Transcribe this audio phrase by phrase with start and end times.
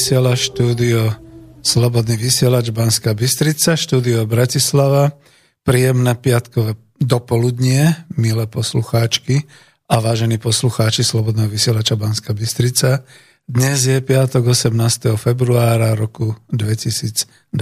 [0.00, 1.12] Vysiela štúdio
[1.60, 5.12] Slobodný vysielač Banská Bystrica, štúdio Bratislava.
[5.60, 9.44] Príjemné piatkové dopoludnie, milé poslucháčky
[9.92, 13.04] a vážení poslucháči Slobodného vysielača Banská Bystrica.
[13.44, 15.20] Dnes je piatok 18.
[15.20, 17.60] februára roku 2022.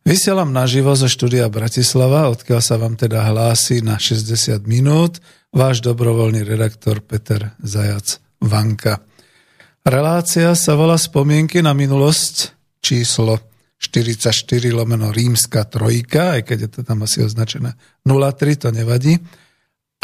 [0.00, 5.20] Vysielam naživo zo štúdia Bratislava, odkiaľ sa vám teda hlási na 60 minút
[5.52, 9.09] váš dobrovoľný redaktor Peter Zajac Vanka.
[9.80, 12.52] Relácia sa volá Spomienky na minulosť
[12.84, 13.40] číslo
[13.80, 14.28] 44
[14.76, 17.72] lomeno rímska trojka, aj keď je to tam asi označené
[18.04, 19.16] 03, to nevadí.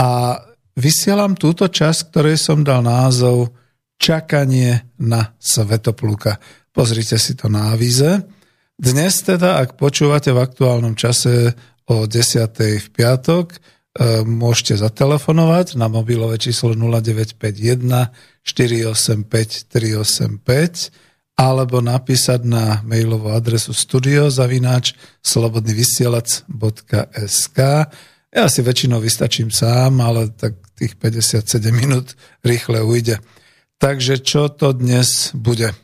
[0.00, 0.40] A
[0.80, 3.52] vysielam túto časť, ktorej som dal názov
[4.00, 6.40] Čakanie na Svetopluka.
[6.72, 8.24] Pozrite si to na avíze.
[8.76, 11.52] Dnes teda, ak počúvate v aktuálnom čase
[11.84, 12.80] o 10.
[12.80, 13.58] v piatok, e,
[14.24, 20.94] môžete zatelefonovať na mobilové číslo 0951 485 385
[21.36, 27.58] alebo napísať na mailovú adresu studiozavináč slobodnyvysielac.sk
[28.32, 33.20] Ja si väčšinou vystačím sám, ale tak tých 57 minút rýchle ujde.
[33.76, 35.76] Takže čo to dnes bude?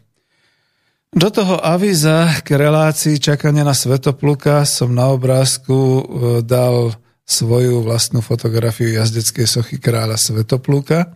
[1.13, 6.01] Do toho avíza k relácii čakania na Svetopluka som na obrázku e,
[6.41, 6.97] dal
[7.29, 11.13] svoju vlastnú fotografiu jazdeckej sochy kráľa Svetopluka,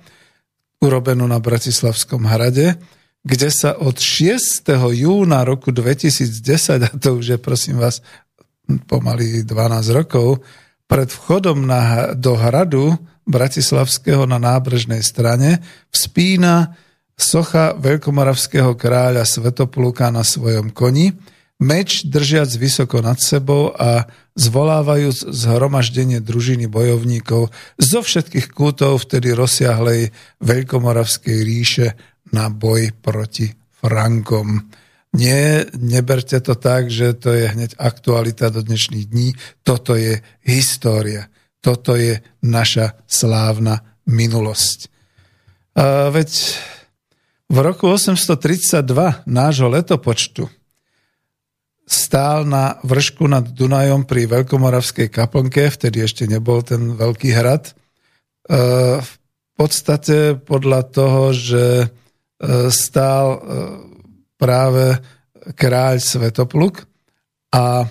[0.80, 2.76] urobenú na Bratislavskom hrade,
[3.26, 4.62] kde sa od 6.
[4.94, 8.04] júna roku 2010, a to už je prosím vás
[8.86, 10.42] pomaly 12 rokov,
[10.86, 12.94] pred vchodom na, do hradu
[13.26, 15.58] Bratislavského na nábrežnej strane
[15.90, 16.78] vzpína
[17.18, 21.10] socha veľkomoravského kráľa Svetopluka na svojom koni,
[21.56, 24.04] meč držiac vysoko nad sebou a
[24.36, 27.48] zvolávajúc zhromaždenie družiny bojovníkov
[27.80, 30.12] zo všetkých kútov vtedy rozsiahlej
[30.44, 31.96] veľkomoravskej ríše
[32.32, 33.48] na boj proti
[33.80, 34.68] Frankom.
[35.16, 39.32] Nie, neberte to tak, že to je hneď aktualita do dnešných dní.
[39.64, 41.32] Toto je história.
[41.64, 44.92] Toto je naša slávna minulosť.
[45.72, 46.30] A veď
[47.48, 50.52] v roku 832 nášho letopočtu
[51.86, 57.70] stál na vršku nad Dunajom pri Veľkomoravskej kaplnke, vtedy ešte nebol ten veľký hrad.
[57.70, 57.72] E,
[58.98, 59.12] v
[59.54, 61.86] podstate podľa toho, že e,
[62.74, 63.40] stál e,
[64.34, 64.98] práve
[65.54, 66.82] kráľ Svetopluk
[67.54, 67.86] a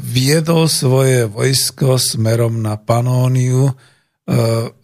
[0.00, 3.68] viedol svoje vojsko smerom na Panóniu,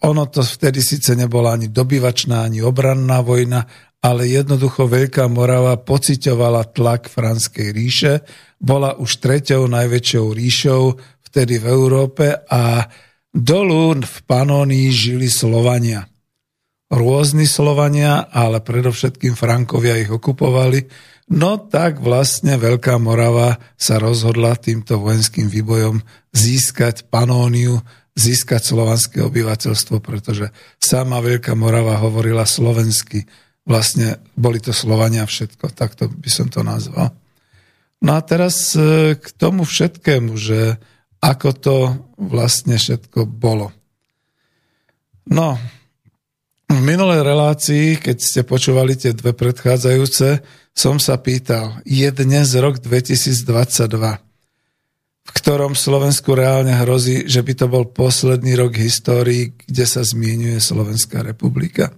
[0.05, 3.65] ono to vtedy síce nebola ani dobyvačná, ani obranná vojna,
[4.05, 8.21] ale jednoducho Veľká Morava pocitovala tlak Franskej ríše,
[8.61, 10.83] bola už treťou najväčšou ríšou
[11.25, 12.85] vtedy v Európe a
[13.33, 16.05] dolu v Panónii žili Slovania.
[16.93, 20.85] Rôzni Slovania, ale predovšetkým Frankovia ich okupovali.
[21.33, 26.05] No tak vlastne Veľká Morava sa rozhodla týmto vojenským výbojom
[26.37, 27.81] získať Panóniu,
[28.13, 33.25] získať slovanské obyvateľstvo, pretože sama Veľká Morava hovorila slovensky.
[33.65, 37.17] Vlastne boli to Slovania všetko, takto by som to nazval.
[38.05, 40.77] No a teraz e, k tomu všetkému, že
[41.25, 41.77] ako to
[42.21, 43.73] vlastne všetko bolo.
[45.25, 45.57] No,
[46.69, 50.45] v minulej relácii, keď ste počúvali tie dve predchádzajúce,
[50.77, 54.21] som sa pýtal, je dnes rok 2022
[55.25, 60.61] v ktorom Slovensku reálne hrozí, že by to bol posledný rok histórii, kde sa zmienuje
[60.61, 61.97] Slovenská republika.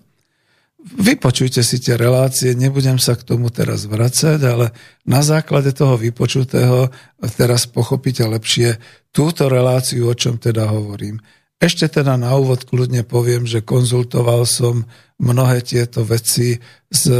[0.86, 4.70] Vypočujte si tie relácie, nebudem sa k tomu teraz vracať, ale
[5.02, 6.94] na základe toho vypočutého
[7.34, 8.78] teraz pochopíte lepšie
[9.10, 11.18] túto reláciu, o čom teda hovorím.
[11.58, 14.86] Ešte teda na úvod kľudne poviem, že konzultoval som
[15.18, 17.10] mnohé tieto veci s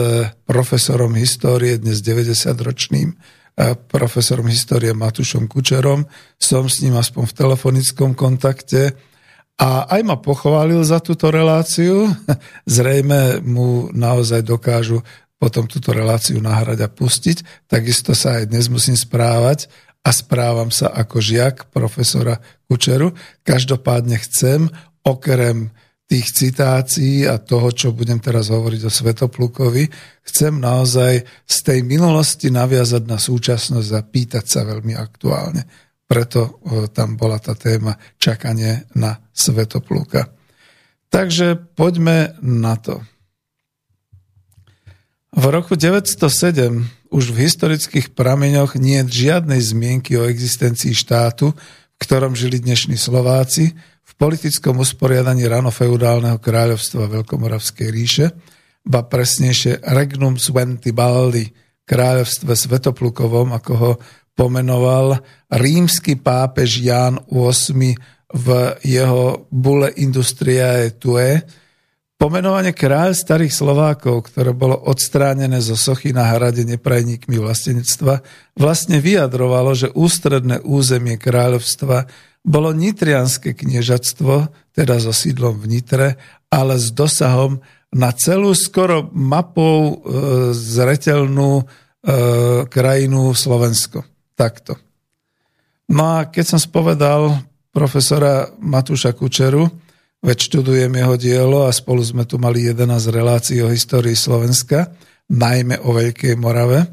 [0.47, 3.19] profesorom histórie, dnes 90-ročným,
[3.91, 6.07] profesorom histórie Matušom Kučerom.
[6.37, 8.95] Som s ním aspoň v telefonickom kontakte
[9.57, 12.13] a aj ma pochválil za túto reláciu.
[12.69, 15.01] Zrejme mu naozaj dokážu
[15.37, 17.69] potom túto reláciu nahrať a pustiť.
[17.69, 19.69] Takisto sa aj dnes musím správať
[20.05, 23.13] a správam sa ako žiak profesora Kučeru.
[23.45, 24.69] Každopádne chcem
[25.05, 25.73] okrem
[26.07, 29.91] tých citácií a toho, čo budem teraz hovoriť o Svetoplukovi,
[30.23, 35.67] chcem naozaj z tej minulosti naviazať na súčasnosť a pýtať sa veľmi aktuálne.
[36.07, 36.63] Preto
[36.95, 40.31] tam bola tá téma čakanie na Svetopluka.
[41.11, 43.03] Takže poďme na to.
[45.37, 51.97] V roku 907 už v historických prameňoch nie je žiadnej zmienky o existencii štátu, v
[52.01, 58.27] ktorom žili dnešní Slováci, v politickom usporiadaní rano feudálneho kráľovstva Veľkomoravskej ríše,
[58.87, 61.51] ba presnejšie Regnum Sventibaldi,
[61.87, 63.93] kráľovstve Svetoplukovom, ako ho
[64.37, 67.97] pomenoval rímsky pápež Ján VIII
[68.37, 68.47] v
[68.85, 71.41] jeho bule Industriae Tue,
[72.17, 78.25] Pomenovanie kráľ starých Slovákov, ktoré bolo odstránené zo sochy na hrade neprajníkmi vlastenectva,
[78.57, 82.09] vlastne vyjadrovalo, že ústredné územie kráľovstva
[82.41, 86.09] bolo nitrianské kniežatstvo, teda so sídlom v Nitre,
[86.49, 87.61] ale s dosahom
[87.93, 89.95] na celú skoro mapou e,
[90.57, 91.65] zretelnú e,
[92.65, 94.09] krajinu Slovensko.
[94.37, 94.77] Takto.
[95.89, 97.41] No a keď som spovedal
[97.73, 99.65] profesora Matúša Kučeru,
[100.21, 104.93] veď študujem jeho dielo a spolu sme tu mali 11 relácií o histórii Slovenska,
[105.33, 106.85] najmä o Veľkej Morave.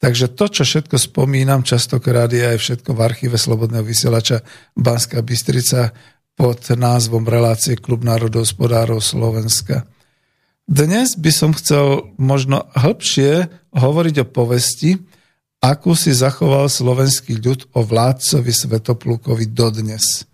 [0.00, 4.40] Takže to, čo všetko spomínam, častokrát je aj všetko v archíve Slobodného vysielača
[4.72, 5.92] Banská Bystrica
[6.32, 9.84] pod názvom relácie Klub národohospodárov Slovenska.
[10.64, 14.96] Dnes by som chcel možno hĺbšie hovoriť o povesti,
[15.60, 20.24] akú si zachoval slovenský ľud o vládcovi Svetoplukovi dodnes.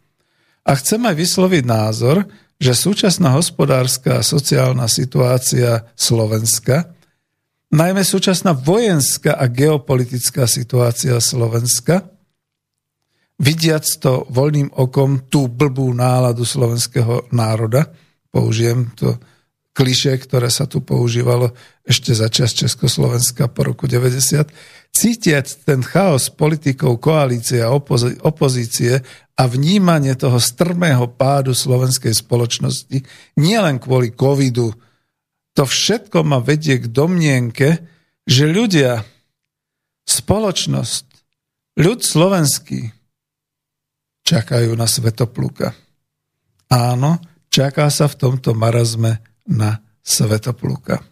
[0.67, 6.89] A chcem aj vysloviť názor, že súčasná hospodárska a sociálna situácia Slovenska,
[7.75, 12.07] najmä súčasná vojenská a geopolitická situácia Slovenska,
[13.37, 17.93] vidiac to voľným okom tú blbú náladu slovenského národa,
[18.33, 19.21] použijem to
[19.77, 21.53] kliše, ktoré sa tu používalo
[21.85, 24.49] ešte za čas Československa po roku 90,
[24.97, 27.69] cítiať ten chaos politikov, koalície a
[28.25, 29.05] opozície
[29.37, 33.05] a vnímanie toho strmého pádu slovenskej spoločnosti,
[33.37, 34.73] nielen kvôli covidu,
[35.53, 37.69] to všetko ma vedie k domnienke,
[38.25, 39.05] že ľudia,
[40.09, 41.07] spoločnosť,
[41.77, 42.97] ľud slovenský
[44.25, 45.77] čakajú na svetopluka.
[46.73, 47.21] Áno,
[47.53, 51.05] čaká sa v tomto marazme na svetopluka.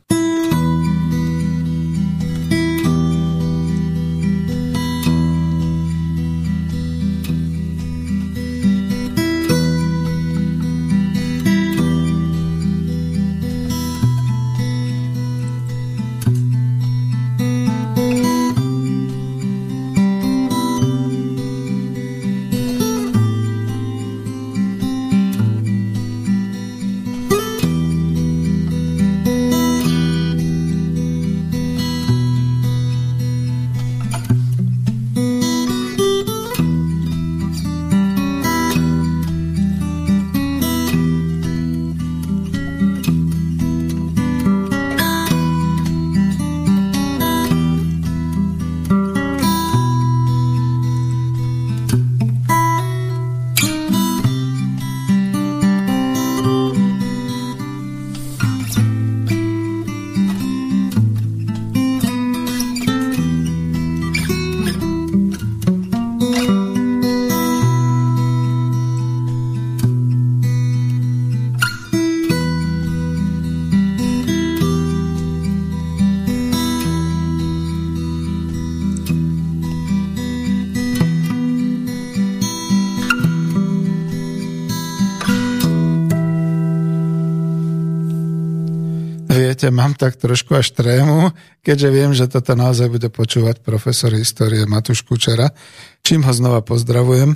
[89.64, 91.32] Viete, mám tak trošku až trému,
[91.64, 95.56] keďže viem, že toto naozaj bude počúvať profesor histórie Matúš Kučera,
[96.04, 97.32] čím ho znova pozdravujem,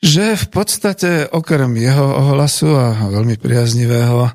[0.00, 4.32] že v podstate okrem jeho ohlasu a veľmi priaznivého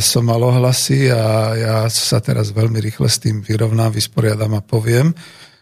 [0.00, 5.12] som mal ohlasy a ja sa teraz veľmi rýchle s tým vyrovnám, vysporiadam a poviem,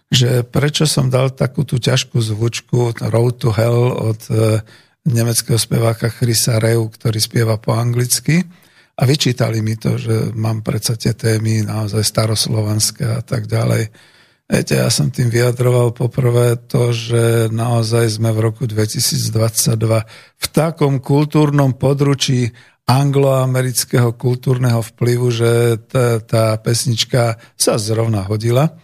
[0.07, 4.63] že prečo som dal takú tú ťažkú zvučku Road to Hell od e,
[5.03, 8.47] nemeckého speváka Chrisa Reu, ktorý spieva po anglicky,
[8.97, 13.93] a vyčítali mi to, že mám predsa tie témy naozaj staroslovanské a tak ďalej.
[14.47, 19.75] Viete, ja som tým vyjadroval poprvé to, že naozaj sme v roku 2022
[20.39, 22.55] v takom kultúrnom područí
[22.87, 25.51] angloamerického kultúrneho vplyvu, že
[25.91, 28.79] tá, tá pesnička sa zrovna hodila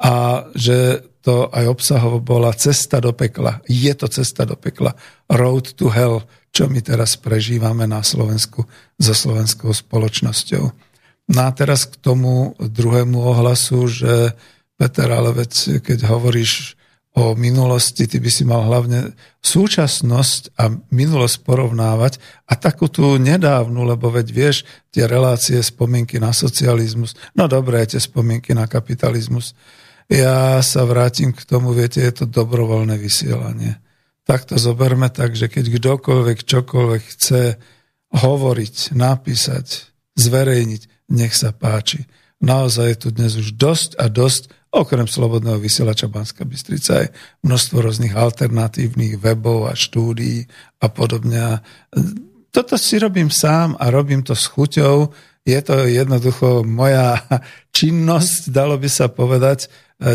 [0.00, 3.62] a že to aj obsahovo bola cesta do pekla.
[3.68, 4.96] Je to cesta do pekla.
[5.30, 8.68] Road to hell čo my teraz prežívame na Slovensku
[9.00, 10.64] so slovenskou spoločnosťou.
[11.32, 14.36] No a teraz k tomu druhému ohlasu, že
[14.76, 16.76] Peter, ale veď keď hovoríš
[17.12, 19.12] o minulosti, ty by si mal hlavne
[19.44, 22.16] súčasnosť a minulosť porovnávať
[22.48, 24.56] a takú tú nedávnu, lebo veď vieš,
[24.88, 29.52] tie relácie, spomienky na socializmus, no dobré, tie spomienky na kapitalizmus.
[30.08, 33.76] Ja sa vrátim k tomu, viete, je to dobrovoľné vysielanie
[34.22, 37.42] tak to zoberme tak, že keď kdokoľvek čokoľvek chce
[38.12, 42.06] hovoriť, napísať, zverejniť, nech sa páči.
[42.42, 47.12] Naozaj je tu dnes už dosť a dosť, okrem Slobodného vysielača Banska Bystrica, aj
[47.44, 50.48] množstvo rôznych alternatívnych webov a štúdií
[50.80, 51.60] a podobne.
[52.48, 55.12] Toto si robím sám a robím to s chuťou.
[55.44, 57.20] Je to jednoducho moja
[57.76, 59.68] činnosť, dalo by sa povedať,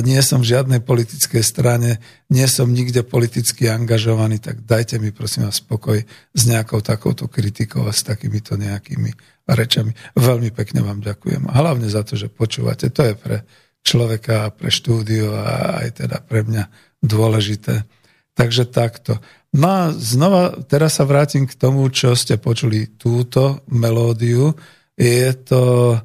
[0.03, 5.47] nie som v žiadnej politickej strane, nie som nikde politicky angažovaný, tak dajte mi prosím
[5.47, 6.03] vás spokoj
[6.35, 9.15] s nejakou takouto kritikou a s takýmito nejakými
[9.47, 9.95] rečami.
[10.19, 11.47] Veľmi pekne vám ďakujem.
[11.47, 12.91] A hlavne za to, že počúvate.
[12.91, 13.37] To je pre
[13.79, 16.67] človeka, pre štúdio a aj teda pre mňa
[16.99, 17.87] dôležité.
[18.35, 19.23] Takže takto.
[19.55, 24.51] No a znova, teraz sa vrátim k tomu, čo ste počuli túto melódiu.
[24.99, 26.01] Je to uh,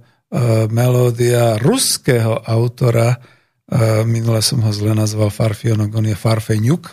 [0.71, 3.19] melódia ruského autora,
[4.05, 6.93] Minule som ho zle nazval Farfionok, on je Farfeňuk,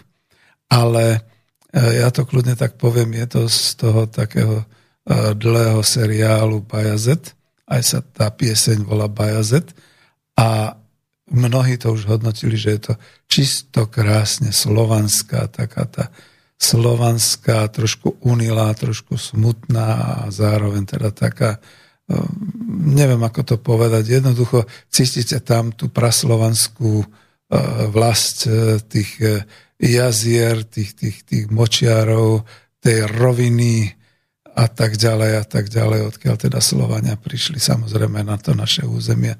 [0.71, 1.19] ale e,
[1.99, 4.65] ja to kľudne tak poviem, je to z toho takého e,
[5.35, 7.35] dlhého seriálu Bajazet,
[7.67, 9.75] aj sa tá pieseň volá Bajazet
[10.39, 10.79] a
[11.27, 12.93] mnohí to už hodnotili, že je to
[13.27, 16.05] čisto krásne slovanská, taká tá
[16.59, 21.59] slovanská, trošku unilá, trošku smutná a zároveň teda taká
[22.89, 29.45] neviem ako to povedať, jednoducho cítite tam tú praslovanskú ehm, vlast e, tých e,
[29.79, 32.43] jazier, tých, tých, tých močiarov,
[32.81, 33.93] tej roviny
[34.57, 39.39] a tak ďalej a tak ďalej, odkiaľ teda Slovania prišli samozrejme na to naše územie.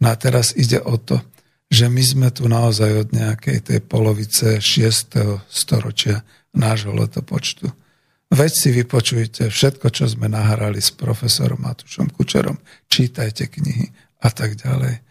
[0.00, 1.20] No a teraz ide o to,
[1.68, 5.44] že my sme tu naozaj od nejakej tej polovice 6.
[5.48, 6.22] storočia
[6.54, 7.83] nášho letopočtu
[8.32, 12.56] Veď si vypočujte všetko, čo sme nahrali s profesorom Matušom Kučerom.
[12.88, 13.92] Čítajte knihy
[14.24, 15.04] a tak ďalej.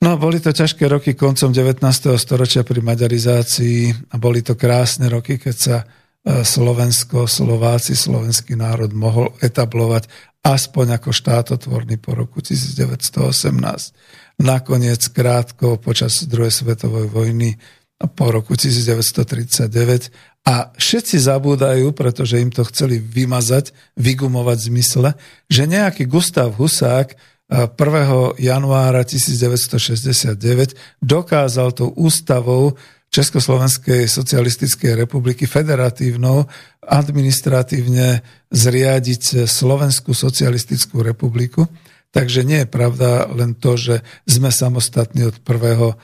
[0.00, 1.84] No, boli to ťažké roky koncom 19.
[2.16, 8.96] storočia pri maďarizácii a boli to krásne roky, keď sa e, Slovensko, Slováci, slovenský národ
[8.96, 10.08] mohol etablovať
[10.40, 14.40] aspoň ako štátotvorný po roku 1918.
[14.40, 17.60] Nakoniec krátko počas druhej svetovej vojny
[18.16, 25.08] po roku 1939 a všetci zabúdajú, pretože im to chceli vymazať, vygumovať zmysle,
[25.52, 27.12] že nejaký Gustav Husák
[27.50, 27.76] 1.
[28.40, 30.38] januára 1969
[31.02, 32.78] dokázal tou ústavou
[33.10, 36.46] Československej socialistickej republiky federatívnou
[36.86, 38.22] administratívne
[38.54, 41.66] zriadiť Slovenskú socialistickú republiku.
[42.14, 45.50] Takže nie je pravda len to, že sme samostatní od 1
[45.82, 45.94] Eh,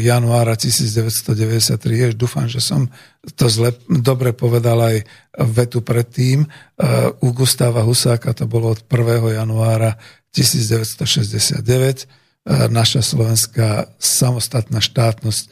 [0.00, 1.76] januára 1993.
[1.92, 2.88] Jež dúfam, že som
[3.36, 4.96] to zle, dobre povedal aj
[5.36, 6.48] vetu predtým.
[6.48, 9.36] Eh, u Gustáva Husáka to bolo od 1.
[9.36, 10.00] januára
[10.32, 12.08] 1969.
[12.08, 15.44] Eh, naša slovenská samostatná štátnosť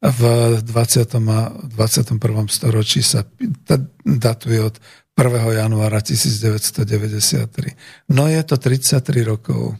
[0.00, 0.20] v
[0.64, 1.28] 20.
[1.28, 2.48] a 21.
[2.48, 3.26] storočí sa
[4.06, 4.78] datuje od
[5.18, 5.52] 1.
[5.58, 7.76] januára 1993.
[8.08, 9.76] No je to 33 rokov.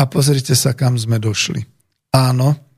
[0.00, 1.62] A pozrite sa, kam sme došli.
[2.10, 2.71] Áno,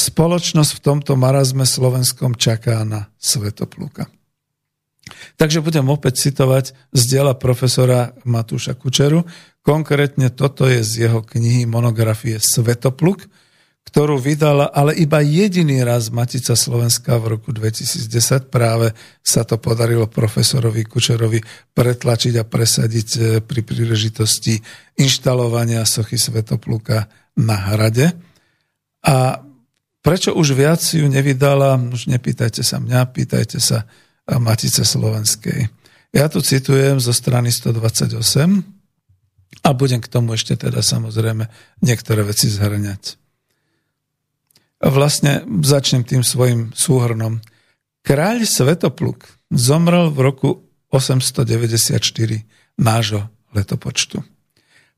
[0.00, 4.08] Spoločnosť v tomto marazme slovenskom čaká na Svetopluka.
[5.36, 9.28] Takže budem opäť citovať z diela profesora Matúša Kučeru.
[9.60, 13.28] Konkrétne toto je z jeho knihy monografie Svetopluk,
[13.84, 18.48] ktorú vydala ale iba jediný raz Matica Slovenska v roku 2010.
[18.48, 21.44] Práve sa to podarilo profesorovi Kučerovi
[21.76, 24.56] pretlačiť a presadiť e, pri príležitosti
[24.96, 27.04] inštalovania sochy Svetopluka
[27.36, 28.16] na hrade.
[29.04, 29.49] A
[30.00, 31.76] Prečo už viac ju nevydala?
[31.76, 33.84] Už nepýtajte sa mňa, pýtajte sa
[34.24, 35.68] Matice Slovenskej.
[36.10, 38.16] Ja tu citujem zo strany 128
[39.60, 41.46] a budem k tomu ešte teda samozrejme
[41.84, 43.20] niektoré veci zhrňať.
[44.80, 47.44] Vlastne začnem tým svojim súhrnom.
[48.00, 50.50] Kráľ Svetopluk zomrel v roku
[50.88, 52.00] 894
[52.80, 54.24] nášho letopočtu.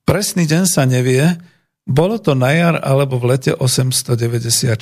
[0.06, 1.34] Presný deň sa nevie,
[1.82, 4.78] bolo to na jar alebo v lete 894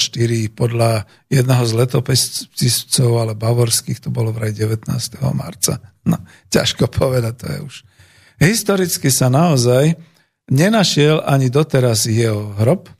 [0.52, 4.84] podľa jedného z letopiscov, ale bavorských, to bolo vraj 19.
[5.32, 5.80] marca.
[6.04, 6.20] No,
[6.52, 7.74] ťažko povedať, to je už.
[8.40, 9.96] Historicky sa naozaj
[10.52, 12.92] nenašiel ani doteraz jeho hrob,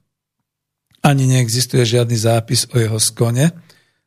[1.00, 3.52] ani neexistuje žiadny zápis o jeho skone,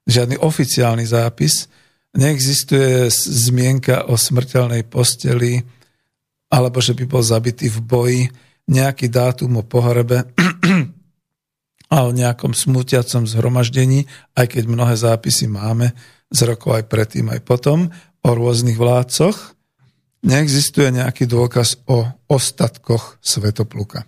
[0.05, 1.69] žiadny oficiálny zápis,
[2.13, 5.65] neexistuje zmienka o smrteľnej posteli,
[6.53, 8.21] alebo že by bol zabitý v boji,
[8.69, 10.23] nejaký dátum o pohrebe
[11.93, 15.93] a o nejakom smutiacom zhromaždení, aj keď mnohé zápisy máme
[16.33, 17.91] z rokov aj predtým, aj potom,
[18.23, 19.53] o rôznych vládcoch,
[20.23, 24.07] neexistuje nejaký dôkaz o ostatkoch Svetopluka.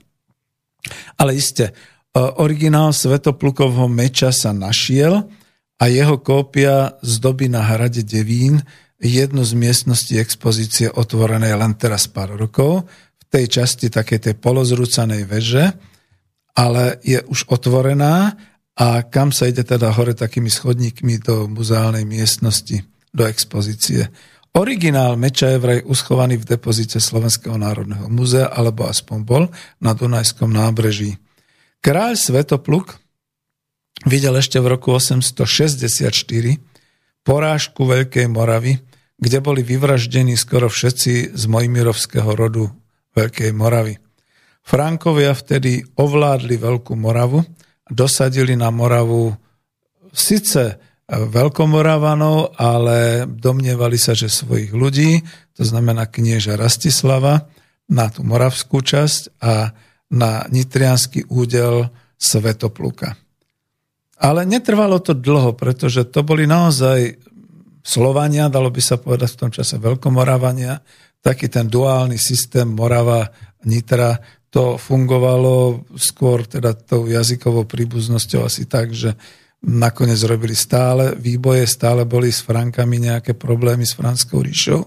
[1.19, 1.75] Ale iste,
[2.15, 5.27] originál Svetoplukovho meča sa našiel
[5.75, 8.63] a jeho kópia zdobí na hrade Devín
[8.95, 12.87] jednu z miestností expozície otvorenej len teraz pár rokov,
[13.35, 15.75] tej časti takej tej polozrúcanej veže,
[16.55, 18.31] ale je už otvorená
[18.79, 24.07] a kam sa ide teda hore takými schodníkmi do muzeálnej miestnosti, do expozície.
[24.55, 29.43] Originál meča je vraj uschovaný v depozite Slovenského národného múzea, alebo aspoň bol,
[29.83, 31.19] na Dunajskom nábreží.
[31.83, 32.95] Kráľ Svetopluk
[34.07, 36.07] videl ešte v roku 864
[37.27, 38.79] porážku Veľkej Moravy,
[39.19, 42.71] kde boli vyvraždení skoro všetci z Mojmirovského rodu
[43.15, 43.95] Veľkej Moravy.
[44.65, 47.39] Frankovia vtedy ovládli Veľkú Moravu
[47.87, 49.31] dosadili na Moravu
[50.09, 55.21] síce veľkomoravanov, ale domnievali sa, že svojich ľudí,
[55.53, 57.45] to znamená knieža Rastislava,
[57.85, 59.69] na tú moravskú časť a
[60.09, 63.13] na nitrianský údel Svetopluka.
[64.17, 67.19] Ale netrvalo to dlho, pretože to boli naozaj
[67.85, 70.81] Slovania, dalo by sa povedať v tom čase Veľkomoravania,
[71.21, 73.29] taký ten duálny systém Morava,
[73.69, 74.17] Nitra,
[74.49, 79.13] to fungovalo skôr teda tou jazykovou príbuznosťou asi tak, že
[79.61, 84.81] nakoniec robili stále výboje, stále boli s Frankami nejaké problémy s Franskou ríšou.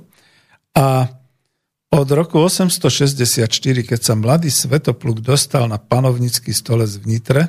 [0.74, 1.06] A
[1.88, 3.48] od roku 864,
[3.82, 7.42] keď sa mladý Svetopluk dostal na panovnický stolec v Nitre,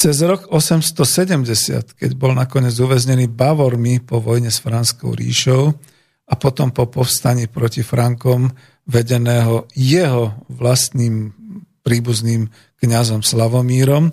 [0.00, 5.76] cez rok 870, keď bol nakoniec uväznený Bavormi po vojne s Franskou ríšou
[6.24, 8.48] a potom po povstaní proti Frankom
[8.88, 11.36] vedeného jeho vlastným
[11.84, 12.48] príbuzným
[12.80, 14.08] kňazom Slavomírom,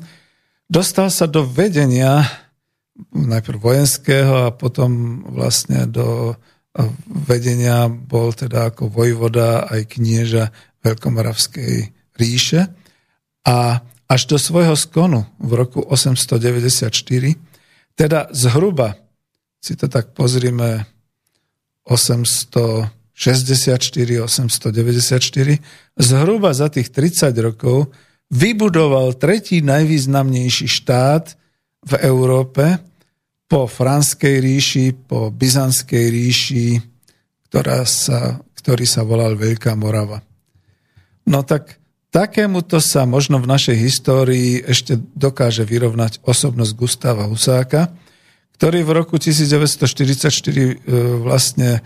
[0.68, 2.28] Dostal sa do vedenia
[3.16, 6.36] najprv vojenského a potom vlastne do
[7.08, 10.52] vedenia bol teda ako vojvoda aj knieža
[10.84, 11.76] Veľkomoravskej
[12.20, 12.68] ríše.
[13.48, 17.36] A až do svojho skonu v roku 894,
[17.94, 18.96] teda zhruba,
[19.60, 20.88] si to tak pozrime,
[21.88, 25.60] 864, 894,
[26.00, 27.88] zhruba za tých 30 rokov
[28.32, 31.36] vybudoval tretí najvýznamnejší štát
[31.88, 32.80] v Európe
[33.48, 36.76] po Franskej ríši, po Byzantskej ríši,
[37.48, 40.20] ktorá sa, ktorý sa volal Veľká Morava.
[41.24, 41.80] No tak
[42.18, 47.94] takémuto sa možno v našej histórii ešte dokáže vyrovnať osobnosť Gustava Husáka,
[48.58, 50.74] ktorý v roku 1944 e,
[51.22, 51.82] vlastne e,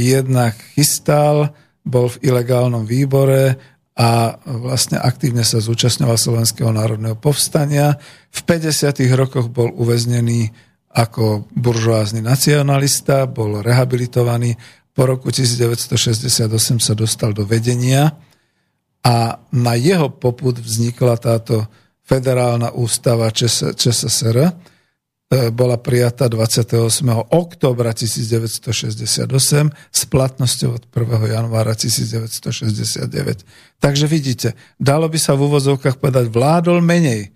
[0.00, 1.52] jednak chystal,
[1.84, 3.60] bol v ilegálnom výbore
[4.00, 8.00] a vlastne aktívne sa zúčastňoval Slovenského národného povstania.
[8.32, 8.96] V 50.
[9.12, 10.56] rokoch bol uväznený
[10.96, 14.56] ako buržoázny nacionalista, bol rehabilitovaný.
[14.96, 16.48] Po roku 1968
[16.80, 18.16] sa dostal do vedenia
[19.06, 21.70] a na jeho poput vznikla táto
[22.02, 24.50] federálna ústava ČSSR,
[25.26, 27.02] E, bola prijatá 28.
[27.34, 29.26] oktobra 1968
[29.74, 31.34] s platnosťou od 1.
[31.34, 33.42] januára 1969.
[33.82, 37.34] Takže vidíte, dalo by sa v úvozovkách povedať, vládol menej.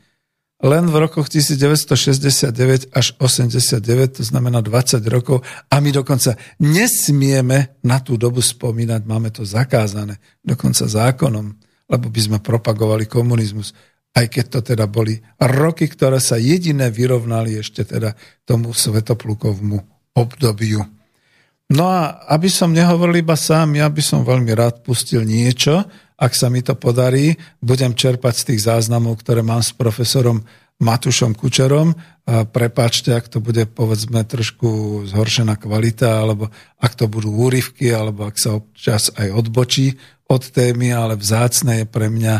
[0.60, 5.40] Len v rokoch 1969 až 89, to znamená 20 rokov,
[5.72, 11.56] a my dokonca nesmieme na tú dobu spomínať, máme to zakázané, dokonca zákonom,
[11.88, 13.72] lebo by sme propagovali komunizmus
[14.10, 19.78] aj keď to teda boli roky, ktoré sa jediné vyrovnali ešte teda tomu svetoplukovmu
[20.18, 20.82] obdobiu.
[21.70, 25.86] No a aby som nehovoril iba sám, ja by som veľmi rád pustil niečo,
[26.20, 30.44] ak sa mi to podarí, budem čerpať z tých záznamov, ktoré mám s profesorom
[30.80, 31.96] Matušom Kučerom.
[32.28, 38.28] A prepáčte, ak to bude povedzme trošku zhoršená kvalita, alebo ak to budú úryvky, alebo
[38.28, 39.96] ak sa občas aj odbočí
[40.28, 42.36] od témy, ale vzácne je pre mňa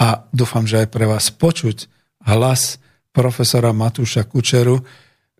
[0.00, 1.90] a dúfam, že aj pre vás počuť
[2.26, 2.82] hlas
[3.14, 4.82] profesora Matúša Kučeru,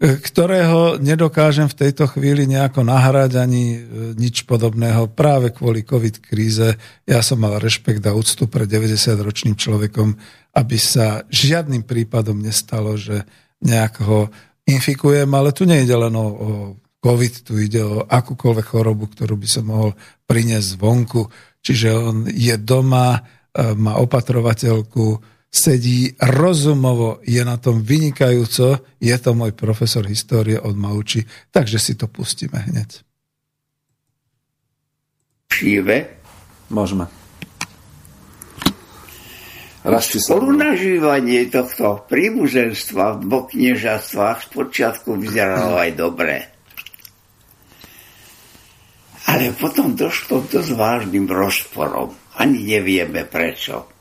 [0.02, 3.78] ktorého nedokážem v tejto chvíli nejako nahrať ani e,
[4.18, 6.74] nič podobného práve kvôli COVID kríze.
[7.07, 10.18] Ja som mal rešpekt a úctu pre 90-ročným človekom,
[10.59, 13.22] aby sa žiadnym prípadom nestalo, že
[13.62, 14.35] nejak ho
[14.66, 16.26] infikujem, ale tu nejde len o,
[16.98, 19.90] COVID, tu ide o akúkoľvek chorobu, ktorú by som mohol
[20.26, 21.28] priniesť zvonku.
[21.62, 23.20] Čiže on je doma,
[23.54, 31.23] má opatrovateľku, sedí rozumovo, je na tom vynikajúco, je to môj profesor histórie od Mauči,
[31.55, 33.07] takže si to pustíme hneď.
[35.55, 36.11] Žive?
[36.75, 37.07] Môžeme.
[39.85, 46.37] Spolunažívanie tohto príbuženstva v dvoch kniežatstvách počiatku vyzeralo aj dobre.
[49.29, 52.17] Ale potom došlo dosť vážnym rozporom.
[52.40, 53.93] Ani nevieme prečo.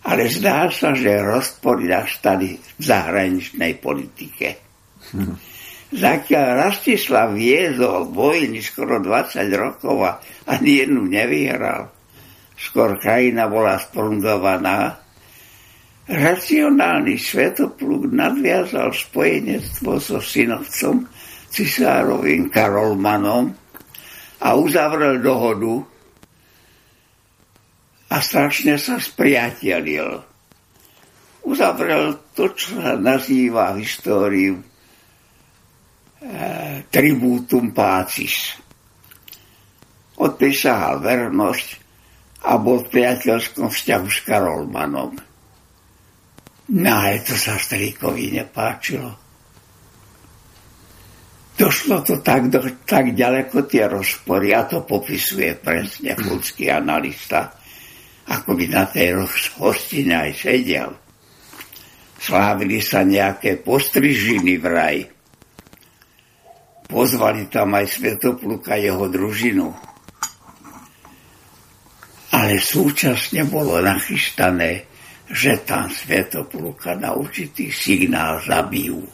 [0.00, 4.48] Ale zdá sa, že rozpory nastali v zahraničnej politike.
[5.12, 5.34] Hm.
[5.90, 11.90] Zakiaľ Rastislav viedol vojny skoro 20 rokov a ani jednu nevyhral,
[12.54, 15.02] skôr krajina bola sprungovaná,
[16.06, 21.10] racionálny svetopluk nadviazal spojenectvo so synovcom
[21.50, 23.50] cisárovým Karolmanom
[24.38, 25.89] a uzavrel dohodu
[28.10, 30.18] a strašne sa spriatelil.
[31.46, 34.64] Uzavrel to, čo sa nazýva v históriu e,
[36.90, 38.58] tributum pacis.
[40.20, 41.68] Odpísal vernosť
[42.50, 45.12] a bol v priateľskom vzťahu s Karolmanom.
[46.70, 49.10] No ale to sa strýkovi nepáčilo.
[51.56, 57.59] Došlo to tak, do, tak ďaleko tie rozpory a to popisuje presne ľudský analista,
[58.30, 59.26] ako by na tej
[59.58, 60.94] hostine aj sedel.
[62.20, 64.96] Slávili sa nejaké postrižiny v raj.
[66.86, 69.66] Pozvali tam aj Svetopluka jeho družinu.
[72.30, 74.90] Ale súčasne bolo nachystané
[75.30, 79.06] že tam Svetopluka na určitý signál zabijú.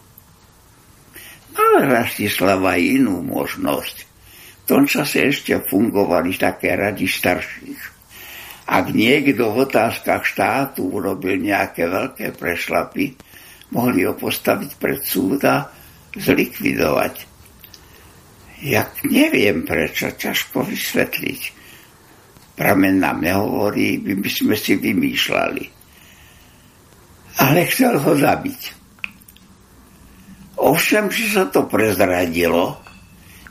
[1.52, 3.96] Ale Rastislava inú možnosť.
[4.64, 7.95] V tom čase ešte fungovali také radi starších.
[8.66, 13.14] Ak niekto v otázkach štátu urobil nejaké veľké prešlapy,
[13.70, 15.70] mohli ho postaviť pred súda,
[16.18, 17.14] zlikvidovať.
[18.66, 21.40] Jak neviem prečo, ťažko vysvetliť.
[22.56, 25.76] Pramen nám nehovorí, my by sme si vymýšľali
[27.36, 28.62] ale chcel ho zabiť.
[30.56, 32.80] Ovšem, že sa to prezradilo,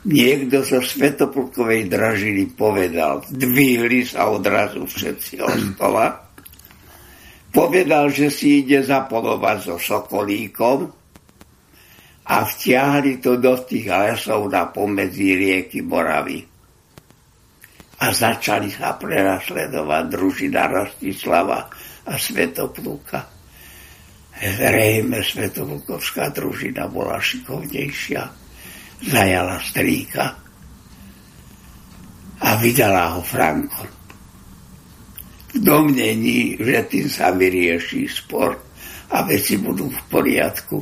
[0.06, 6.06] niekto zo Svetopulkovej dražiny povedal, dvihli sa odrazu všetci od stola,
[7.50, 10.86] povedal, že si ide zapolovať so Sokolíkom
[12.26, 16.42] a vtiahli to do tých lesov na pomedzi rieky Moravy.
[17.96, 21.66] A začali sa prenasledovať družina Rostislava
[22.06, 23.24] a Svetopluka.
[24.36, 28.45] Zrejme Svetovukovská družina bola šikovnejšia.
[29.04, 30.24] Zajala strýka
[32.36, 33.84] a vydala ho Franko.
[35.52, 38.56] V domnení, že tým sa vyrieši spor
[39.12, 40.76] a veci budú v poriadku.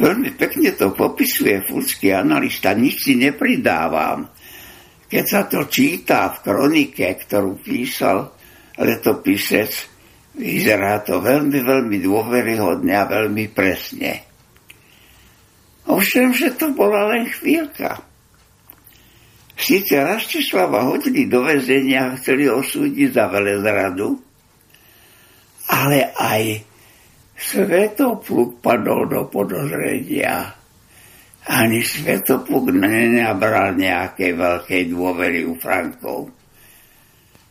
[0.00, 4.28] Veľmi pekne to popisuje fúdsky analista, nič si nepridávam.
[5.08, 8.34] Keď sa to číta v kronike, ktorú písal
[8.76, 9.94] letopisec
[10.34, 14.33] Vyzerá to veľmi, veľmi dôveryhodne a veľmi presne.
[15.84, 18.00] Ovšem, že to bola len chvíľka.
[19.54, 24.18] Sice Rastislava hodili do väzenia a chceli osúdiť za velezradu,
[25.70, 26.42] ale aj
[27.34, 30.54] Svetopluk padol do podozrenia.
[31.44, 36.32] Ani Svetopluk nenabral nejakej veľkej dôvery u Frankov.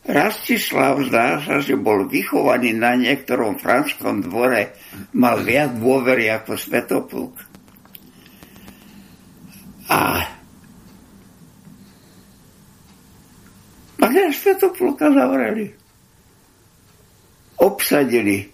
[0.04, 4.76] Rastislav zdá sa, že bol vychovaný na niektorom franskom dvore,
[5.15, 7.53] mal viac dôvery ako Svetopluk.
[9.89, 10.24] A
[14.04, 15.69] aj Svetopluka zavreli.
[17.60, 18.50] Obsadili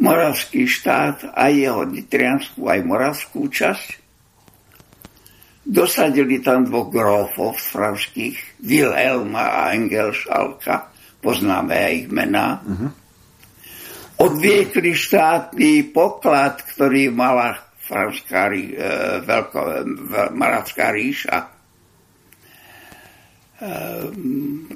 [0.00, 4.06] moravský štát, aj jeho nitrianskú, aj moravskú časť
[5.66, 12.62] Dosadili tam dvoch grófov franských, Wilhelma a Engelschalka, poznáme aj ich mená.
[12.62, 12.94] Uh-huh.
[14.30, 18.62] Odviekli štátny poklad, ktorý mala franská, e,
[19.22, 19.74] veľko, e,
[20.34, 21.36] Maravská ríša.
[21.38, 21.48] E,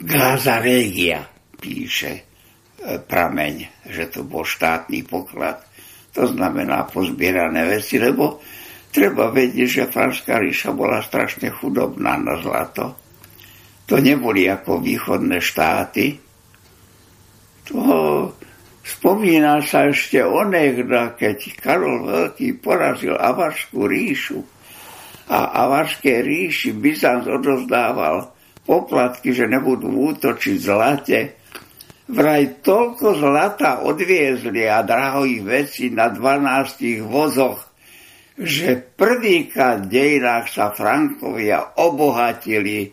[0.00, 1.26] Gaza Regia
[1.58, 2.30] píše
[2.80, 5.60] prameň, že to bol štátny poklad.
[6.16, 8.40] To znamená pozbierané veci, lebo
[8.90, 12.98] Treba vedieť, že Franská ríša bola strašne chudobná na zlato.
[13.86, 16.18] To neboli ako východné štáty.
[17.70, 17.78] To
[18.84, 24.40] spomína sa ešte onehda, keď Karol Veľký porazil Avarskú ríšu
[25.30, 28.34] a Avarské ríši Byzant odozdával
[28.66, 31.18] poplatky, že nebudú útočiť zlate.
[32.10, 37.70] Vraj toľko zlata odviezli a drahých vecí na 12 vozoch
[38.40, 42.88] že prvýkrát v dejinách sa Frankovia obohatili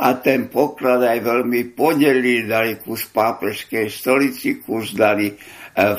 [0.00, 5.36] a ten poklad aj veľmi podelili, dali kus pápežskej stolici, kus dali e,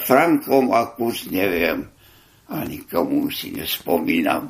[0.02, 1.86] Frankom a kus neviem.
[2.50, 4.50] Ani komu si nespomínam.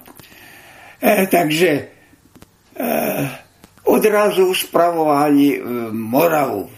[1.04, 2.88] E, takže e,
[3.92, 5.60] odrazu spravovali e,
[5.92, 6.72] Moravu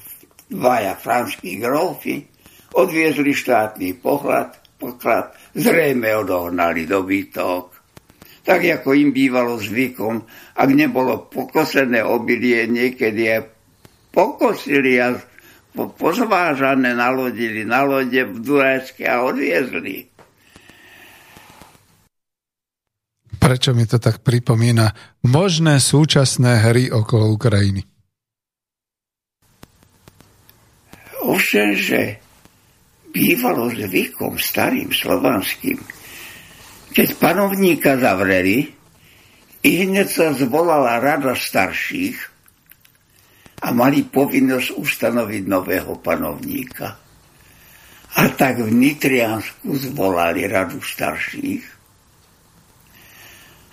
[0.50, 2.26] dvaja franskí grófy,
[2.74, 7.73] odviezli štátny poklad, poklad, zrejme odohnali dobytok.
[8.44, 10.20] Tak ako im bývalo zvykom,
[10.60, 13.38] ak nebolo pokosené obilie, niekedy je
[14.12, 15.16] pokosili a
[15.74, 20.12] pozvážané, nalodili na lode v Dunajske a odviezli.
[23.40, 24.92] Prečo mi to tak pripomína
[25.28, 27.84] možné súčasné hry okolo Ukrajiny?
[31.24, 32.20] Ovšem, že
[33.12, 35.80] bývalo zvykom starým slovanským,
[36.94, 38.70] keď panovníka zavreli,
[39.64, 42.20] i hneď sa zvolala rada starších
[43.64, 47.00] a mali povinnosť ustanoviť nového panovníka.
[48.14, 51.74] A tak v Nitriansku zvolali radu starších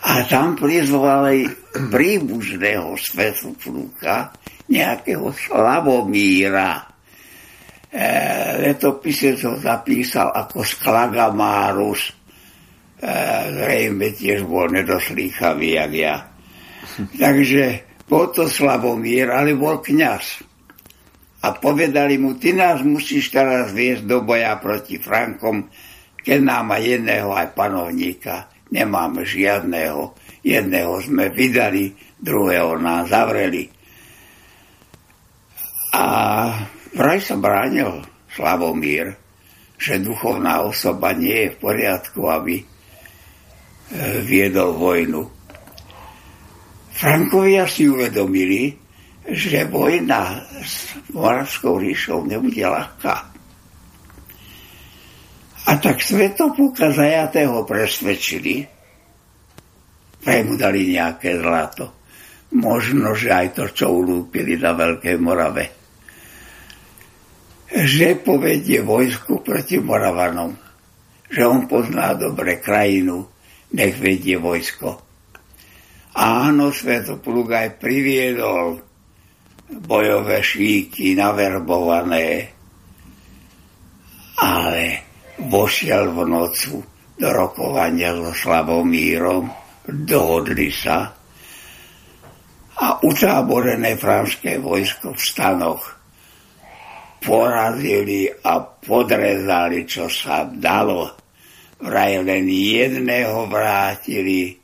[0.01, 1.45] a tam prizvali
[1.77, 4.33] príbužného svetopluka,
[4.71, 6.89] nejakého Slavomíra.
[7.91, 8.03] E,
[8.65, 12.20] letopisec ho zapísal ako Sklagamárus.
[13.51, 16.17] Zrejme tiež bol nedoslýchavý, jak ja.
[17.17, 17.65] Takže
[18.05, 20.45] bol to Slavomír, ale bol kňaz.
[21.41, 25.73] A povedali mu, ty nás musíš teraz viesť do boja proti Frankom,
[26.21, 30.15] keď nám aj jedného aj panovníka nemáme žiadného.
[30.41, 33.69] Jedného sme vydali, druhého nás zavreli.
[35.93, 36.07] A
[36.95, 39.13] vraj sa bránil Slavomír,
[39.77, 42.63] že duchovná osoba nie je v poriadku, aby
[44.25, 45.23] viedol vojnu.
[46.95, 48.77] Frankovia si uvedomili,
[49.25, 53.17] že vojna s Moravskou ríšou nebude ľahká.
[55.71, 58.67] A tak Svetopúka zajatého presvedčili,
[60.21, 62.01] pre mu dali nejaké zlato.
[62.51, 65.67] Možno, že aj to, čo ulúpili na Veľkej Morave.
[67.71, 70.59] Že povedie vojsku proti Moravanom.
[71.31, 73.31] Že on pozná dobre krajinu,
[73.75, 74.99] nech vedie vojsko.
[76.17, 78.83] Áno, Svetopluk aj priviedol
[79.71, 82.51] bojové šíky naverbované,
[84.43, 84.85] ale
[85.39, 86.83] vošiel v nocu
[87.15, 89.47] do rokovania so Slavomírom,
[89.87, 91.15] dohodli sa
[92.81, 96.01] a utáborené franské vojsko v stanoch
[97.21, 101.20] porazili a podrezali, čo sa dalo.
[101.81, 104.61] Vraj len jedného vrátili,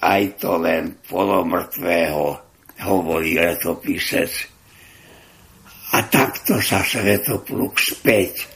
[0.00, 2.40] aj to len polomrtvého,
[2.80, 4.32] hovorí letopisec.
[5.92, 8.48] A takto sa Svetopluk späť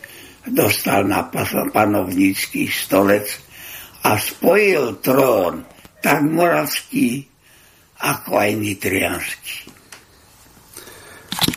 [0.48, 1.28] dostal na
[1.68, 3.28] panovnícky stolec
[4.04, 5.64] a spojil trón
[6.00, 7.24] tak moravský,
[8.00, 9.56] ako aj nitrianský.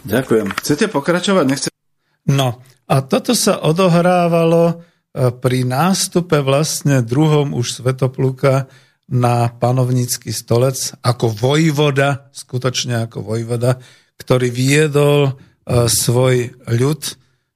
[0.08, 0.48] Ďakujem.
[0.56, 1.46] Chcete pokračovať?
[1.48, 1.68] Nechce...
[2.32, 4.84] No, a toto sa odohrávalo
[5.18, 8.70] pri nástupe vlastne druhom už Svetopluka
[9.10, 13.80] na panovnícky stolec ako vojvoda, skutočne ako vojvoda,
[14.20, 15.34] ktorý viedol e,
[15.88, 17.02] svoj ľud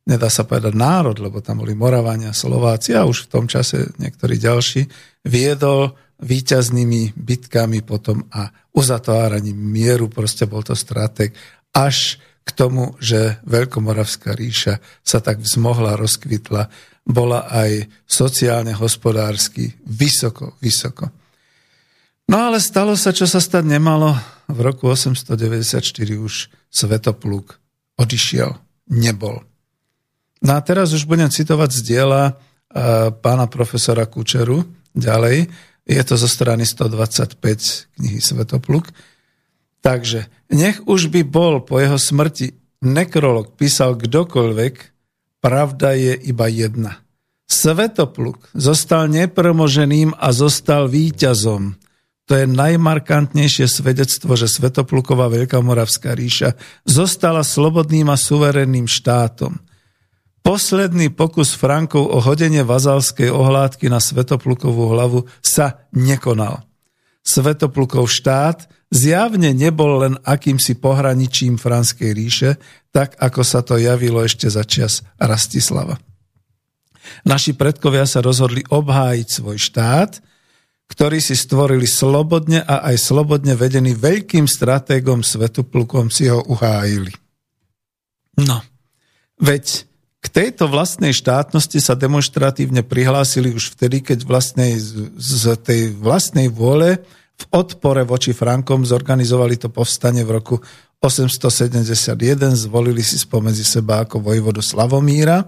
[0.08, 4.42] nedá sa povedať národ, lebo tam boli Moravania, Slováci a už v tom čase niektorí
[4.42, 4.90] ďalší,
[5.24, 11.34] viedol víťaznými bitkami potom a uzatváraním mieru, proste bol to strateg,
[11.74, 16.70] až k tomu, že Veľkomoravská ríša sa tak vzmohla, rozkvitla,
[17.06, 21.10] bola aj sociálne, hospodársky vysoko, vysoko.
[22.30, 24.16] No ale stalo sa, čo sa stať nemalo.
[24.48, 25.84] V roku 894
[26.16, 27.60] už Svetopluk
[28.00, 28.56] odišiel,
[28.92, 29.44] nebol.
[30.42, 32.34] No a teraz už budem citovať z diela e,
[33.12, 34.64] pána profesora Kučeru
[34.96, 35.52] ďalej.
[35.84, 37.38] Je to zo strany 125
[38.00, 38.90] knihy Svetopluk.
[39.82, 44.91] Takže nech už by bol po jeho smrti nekrolog písal kdokoľvek,
[45.42, 47.02] pravda je iba jedna.
[47.52, 51.76] Svetopluk zostal nepremoženým a zostal víťazom.
[52.30, 56.56] To je najmarkantnejšie svedectvo, že Svetopluková Veľkomoravská ríša
[56.88, 59.60] zostala slobodným a suverenným štátom–
[60.42, 66.66] Posledný pokus Frankov o hodenie vazalskej ohládky na Svetoplukovú hlavu sa nekonal.
[67.22, 72.52] Svetoplukov štát zjavne nebol len akýmsi pohraničím Franskej ríše,
[72.92, 76.02] tak ako sa to javilo ešte za čas Rastislava.
[77.26, 80.22] Naši predkovia sa rozhodli obhájiť svoj štát,
[80.92, 87.16] ktorý si stvorili slobodne a aj slobodne vedený veľkým stratégom Svetoplukom si ho uhájili.
[88.44, 88.60] No,
[89.40, 89.88] veď
[90.22, 94.78] k tejto vlastnej štátnosti sa demonstratívne prihlásili už vtedy, keď vlastnej,
[95.18, 97.02] z tej vlastnej vôle
[97.42, 100.56] v odpore voči Frankom zorganizovali to povstanie v roku
[101.02, 105.42] 871, zvolili si spomedzi seba ako vojvodu Slavomíra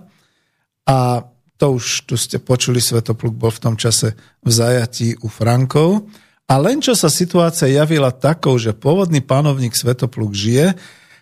[0.89, 1.21] a
[1.61, 6.09] to už tu ste počuli, Svetopluk bol v tom čase v zajatí u Frankov.
[6.49, 10.73] A len čo sa situácia javila takou, že pôvodný panovník Svetopluk žije,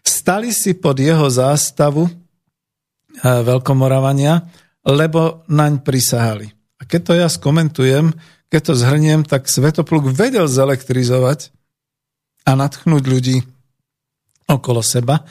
[0.01, 2.09] Stali si pod jeho zástavu
[3.19, 4.47] Veľkomoravania,
[4.87, 6.47] lebo naň prisahali.
[6.79, 8.15] A keď to ja skomentujem,
[8.49, 11.51] keď to zhrniem, tak Svetopluk vedel zelektrizovať
[12.47, 13.37] a natchnúť ľudí
[14.49, 15.23] okolo seba.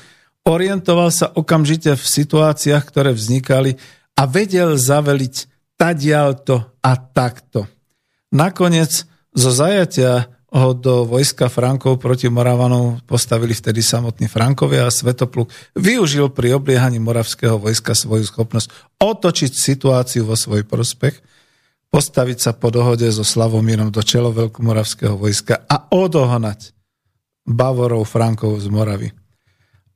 [0.47, 3.77] Orientoval sa okamžite v situáciách, ktoré vznikali
[4.17, 5.35] a vedel zaveliť
[5.77, 7.69] tadialto a takto.
[8.33, 9.04] Nakoniec
[9.37, 15.46] zo zajatia ho do vojska Frankov proti Moravanov postavili vtedy samotní Frankovia a Svetopluk
[15.79, 21.23] využil pri obliehaní moravského vojska svoju schopnosť otočiť situáciu vo svoj prospech,
[21.94, 26.75] postaviť sa po dohode so Slavomírom do čelo veľkomoravského vojska a odohnať
[27.46, 29.09] Bavorov Frankov z Moravy.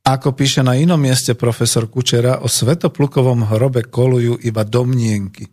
[0.05, 5.49] Ako píše na inom mieste profesor Kučera, o Svetoplukovom hrobe kolujú iba domnienky.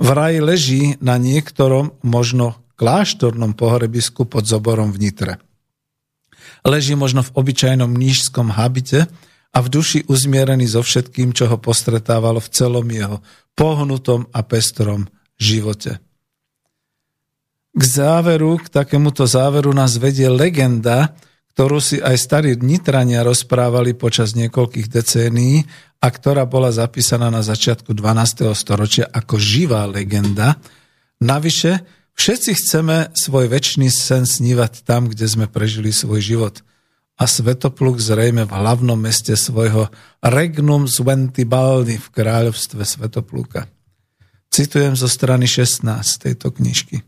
[0.00, 5.34] Vraj leží na niektorom možno kláštornom pohrebisku pod zoborom v Nitre.
[6.64, 9.06] Leží možno v obyčajnom nížskom habite
[9.54, 13.22] a v duši uzmierený so všetkým, čo ho postretávalo v celom jeho
[13.54, 15.06] pohnutom a pestrom
[15.38, 16.02] živote.
[17.74, 21.14] K záveru, k takémuto záveru nás vedie legenda,
[21.54, 25.62] ktorú si aj starí Nitrania rozprávali počas niekoľkých decénií
[26.02, 28.50] a ktorá bola zapísaná na začiatku 12.
[28.58, 30.58] storočia ako živá legenda.
[31.22, 31.72] Navyše,
[32.14, 36.54] Všetci chceme svoj väčší sen snívať tam, kde sme prežili svoj život.
[37.14, 39.86] A Svetopluk zrejme v hlavnom meste svojho
[40.18, 43.70] Regnum Sventibaldi v kráľovstve Svetopluka.
[44.50, 45.86] Citujem zo strany 16
[46.22, 47.02] tejto knižky.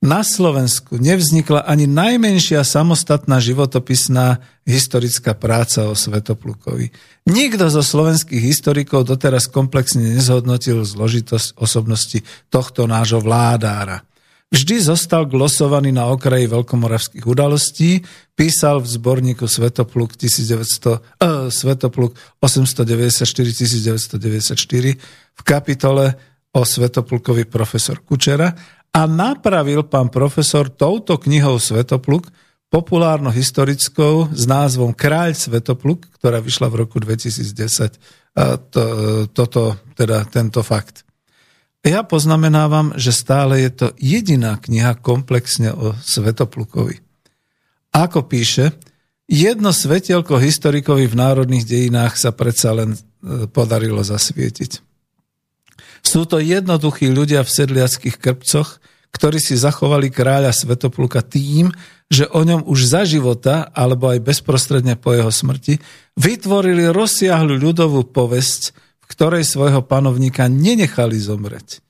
[0.00, 6.88] Na Slovensku nevznikla ani najmenšia samostatná životopisná historická práca o Svetoplukovi.
[7.28, 14.00] Nikto zo slovenských historikov doteraz komplexne nezhodnotil zložitosť osobnosti tohto nášho vládára.
[14.50, 18.02] Vždy zostal glosovaný na okraji veľkomoravských udalostí,
[18.34, 24.98] písal v zborníku Svetopluk, 1900, uh, Svetopluk 894-1994
[25.38, 26.18] v kapitole
[26.50, 28.50] o Svetoplukovi profesor Kučera
[28.90, 32.26] a napravil pán profesor touto knihou Svetopluk
[32.74, 38.02] populárno-historickou s názvom Kráľ Svetopluk, ktorá vyšla v roku 2010.
[38.34, 38.82] A to,
[39.30, 41.06] toto, teda tento fakt.
[41.80, 47.00] Ja poznamenávam, že stále je to jediná kniha komplexne o Svetoplukovi.
[47.96, 48.76] Ako píše,
[49.24, 52.98] jedno svetielko historikovi v národných dejinách sa predsa len e,
[53.48, 54.84] podarilo zasvietiť.
[56.04, 58.76] Sú to jednoduchí ľudia v sedliackých krpcoch,
[59.10, 61.72] ktorí si zachovali kráľa Svetopluka tým,
[62.12, 65.80] že o ňom už za života, alebo aj bezprostredne po jeho smrti,
[66.18, 68.74] vytvorili rozsiahlu ľudovú povesť,
[69.10, 71.82] ktorej svojho panovníka nenechali zomreť.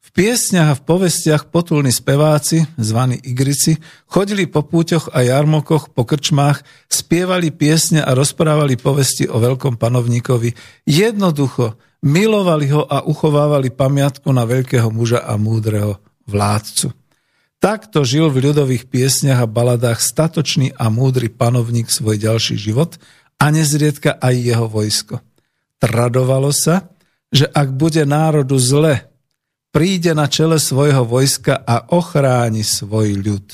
[0.00, 3.78] V piesňach a v povestiach potulní speváci, zvaní igrici,
[4.10, 10.54] chodili po púťoch a jarmokoch, po krčmách, spievali piesne a rozprávali povesti o veľkom panovníkovi.
[10.86, 16.90] Jednoducho milovali ho a uchovávali pamiatku na veľkého muža a múdreho vládcu.
[17.60, 22.96] Takto žil v ľudových piesňach a baladách statočný a múdry panovník svoj ďalší život
[23.36, 25.20] a nezriedka aj jeho vojsko.
[25.80, 26.92] Tradovalo sa,
[27.32, 29.08] že ak bude národu zle,
[29.72, 33.46] príde na čele svojho vojska a ochráni svoj ľud.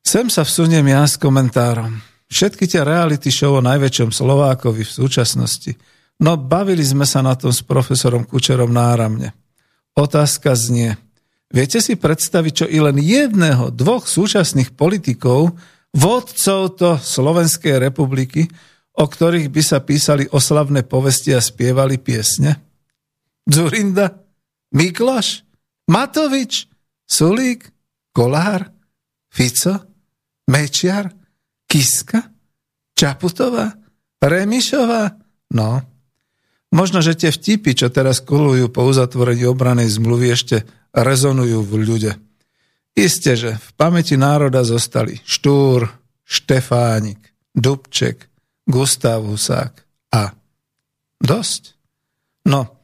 [0.00, 2.00] Sem sa vsuniem ja s komentárom.
[2.30, 5.74] Všetky tie reality show o najväčšom Slovákovi v súčasnosti.
[6.22, 9.36] No bavili sme sa na tom s profesorom Kučerom náramne.
[9.98, 10.96] Otázka znie.
[11.50, 15.54] Viete si predstaviť, čo i len jedného, dvoch súčasných politikov,
[15.94, 18.50] vodcov to Slovenskej republiky,
[18.96, 22.56] o ktorých by sa písali oslavné povesti a spievali piesne?
[23.44, 24.24] Zurinda?
[24.72, 25.44] Mikloš?
[25.92, 26.66] Matovič?
[27.04, 27.70] Sulík?
[28.16, 28.72] Kolár?
[29.28, 29.84] Fico?
[30.48, 31.12] Mečiar?
[31.68, 32.32] Kiska?
[32.96, 33.76] Čaputová?
[34.18, 35.12] Remišová?
[35.52, 35.84] No.
[36.72, 40.56] Možno, že tie vtipy, čo teraz kolujú po uzatvorení obranej zmluvy, ešte
[40.96, 42.12] rezonujú v ľude.
[42.96, 45.84] Isté, že v pamäti národa zostali Štúr,
[46.24, 47.20] Štefánik,
[47.52, 48.35] Dubček,
[48.66, 49.72] Gustav Husák
[50.10, 50.34] a
[51.22, 51.78] dosť.
[52.46, 52.76] No,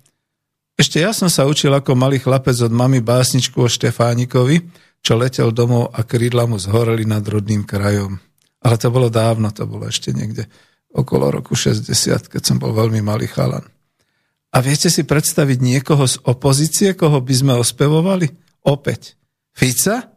[0.78, 4.62] ešte ja som sa učil ako malý chlapec od mamy básničku o Štefánikovi,
[5.02, 8.18] čo letel domov a krídla mu zhoreli nad rodným krajom.
[8.62, 10.46] Ale to bolo dávno, to bolo ešte niekde
[10.94, 13.66] okolo roku 60, keď som bol veľmi malý chalan.
[14.52, 18.28] A viete si predstaviť niekoho z opozície, koho by sme ospevovali?
[18.68, 19.16] Opäť.
[19.50, 20.12] Fica?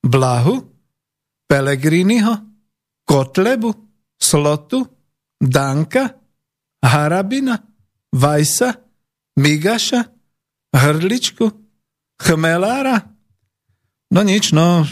[0.00, 0.62] Blahu?
[1.44, 2.34] Pelegriniho?
[3.02, 3.70] Kotlebu?
[4.14, 4.93] Slotu?
[5.44, 6.16] Danka,
[6.80, 7.60] Harabina,
[8.12, 8.80] Vajsa,
[9.36, 10.08] Migaša,
[10.72, 11.52] Hrdličku,
[12.16, 13.12] Chmelára.
[14.08, 14.86] No nič, no,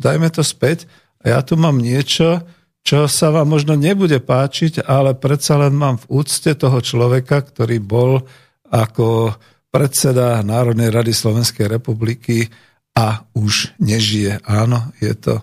[0.00, 0.88] dajme to späť.
[1.24, 2.44] Ja tu mám niečo,
[2.84, 7.80] čo sa vám možno nebude páčiť, ale predsa len mám v úcte toho človeka, ktorý
[7.80, 8.24] bol
[8.68, 9.36] ako
[9.72, 12.46] predseda Národnej rady Slovenskej republiky
[12.94, 14.44] a už nežije.
[14.44, 15.40] Áno, je to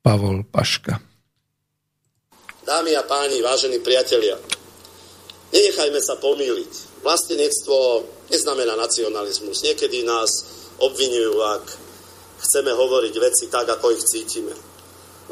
[0.00, 1.07] Pavol Paška.
[2.68, 4.36] Dámy a páni, vážení priatelia,
[5.56, 7.00] nenechajme sa pomýliť.
[7.00, 9.64] Vlastenectvo neznamená nacionalizmus.
[9.64, 10.28] Niekedy nás
[10.76, 11.64] obvinujú, ak
[12.44, 14.52] chceme hovoriť veci tak, ako ich cítime.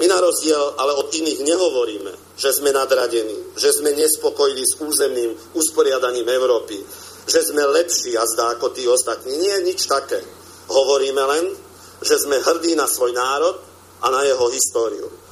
[0.01, 5.37] My na rozdiel ale od iných nehovoríme, že sme nadradení, že sme nespokojní s územným
[5.53, 6.81] usporiadaním Európy,
[7.29, 9.37] že sme lepší jazda ako tí ostatní.
[9.37, 10.25] Nie, nič také.
[10.73, 11.53] Hovoríme len,
[12.01, 13.61] že sme hrdí na svoj národ
[14.01, 15.26] a na jeho históriu.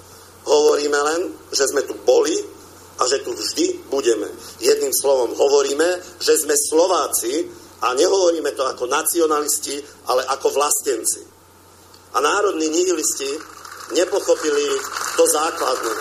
[0.45, 1.21] Hovoríme len,
[1.53, 2.37] že sme tu boli
[3.01, 4.29] a že tu vždy budeme.
[4.61, 7.49] Jedným slovom hovoríme, že sme Slováci
[7.83, 11.21] a nehovoríme to ako nacionalisti, ale ako vlastenci.
[12.15, 13.29] A národní nihilisti
[13.93, 14.67] nepochopili
[15.17, 15.95] to základné,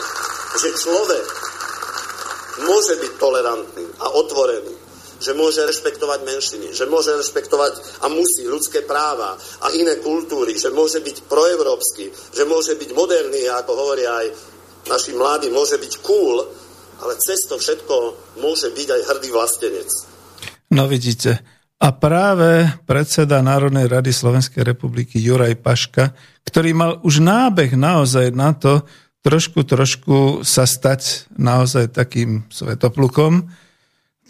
[0.61, 1.25] že človek
[2.69, 4.82] môže byť tolerantný a otvorený,
[5.19, 10.73] že môže rešpektovať menšiny, že môže rešpektovať a musí ľudské práva a iné kultúry, že
[10.73, 14.27] môže byť proevropský, že môže byť moderný, ako hovoria aj
[14.87, 16.43] naši mladí, môže byť cool,
[17.03, 17.95] ale cez to všetko
[18.39, 19.89] môže byť aj hrdý vlastenec.
[20.73, 21.43] No vidíte,
[21.83, 26.15] a práve predseda Národnej rady Slovenskej republiky Juraj Paška,
[26.47, 28.87] ktorý mal už nábeh naozaj na to,
[29.19, 33.51] trošku, trošku sa stať naozaj takým svetoplukom,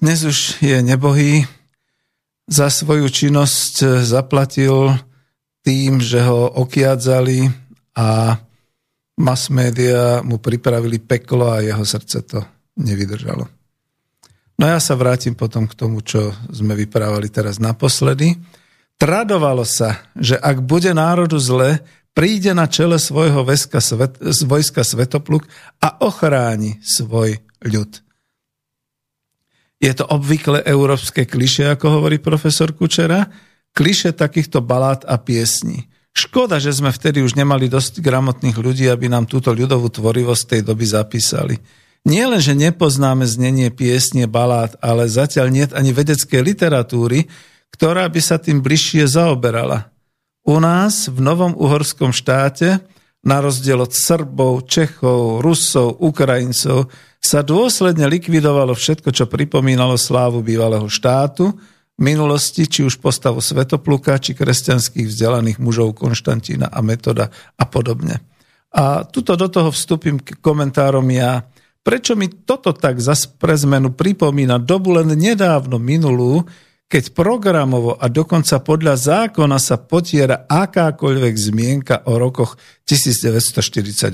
[0.03, 1.47] dnes už je nebohý,
[2.43, 4.99] za svoju činnosť zaplatil
[5.63, 7.47] tým, že ho okiadzali
[7.95, 8.35] a
[9.15, 12.43] mass media mu pripravili peklo a jeho srdce to
[12.83, 13.47] nevydržalo.
[14.59, 18.35] No ja sa vrátim potom k tomu, čo sme vyprávali teraz naposledy.
[18.99, 21.79] Tradovalo sa, že ak bude národu zle,
[22.11, 25.47] príde na čele svojho vojska, svet, vojska Svetopluk
[25.79, 28.03] a ochráni svoj ľud.
[29.83, 33.27] Je to obvykle európske kliše, ako hovorí profesor Kučera,
[33.75, 35.91] kliše takýchto balát a piesní.
[36.15, 40.61] Škoda, že sme vtedy už nemali dosť gramotných ľudí, aby nám túto ľudovú tvorivosť tej
[40.63, 41.59] doby zapísali.
[42.07, 47.27] Nie len, že nepoznáme znenie piesne, balát, ale zatiaľ nie ani vedeckej literatúry,
[47.75, 49.91] ktorá by sa tým bližšie zaoberala.
[50.47, 52.79] U nás v Novom uhorskom štáte,
[53.23, 56.91] na rozdiel od Srbov, Čechov, Rusov, Ukrajincov,
[57.23, 61.55] sa dôsledne likvidovalo všetko, čo pripomínalo slávu bývalého štátu,
[61.95, 68.19] minulosti, či už postavu Svetopluka, či kresťanských vzdelaných mužov Konštantína a Metoda a podobne.
[68.73, 71.45] A tuto do toho vstúpim k komentárom ja.
[71.85, 76.43] Prečo mi toto tak zas pre zmenu pripomína dobu len nedávno minulú,
[76.93, 82.53] keď programovo a dokonca podľa zákona sa potiera akákoľvek zmienka o rokoch
[82.85, 84.13] 1948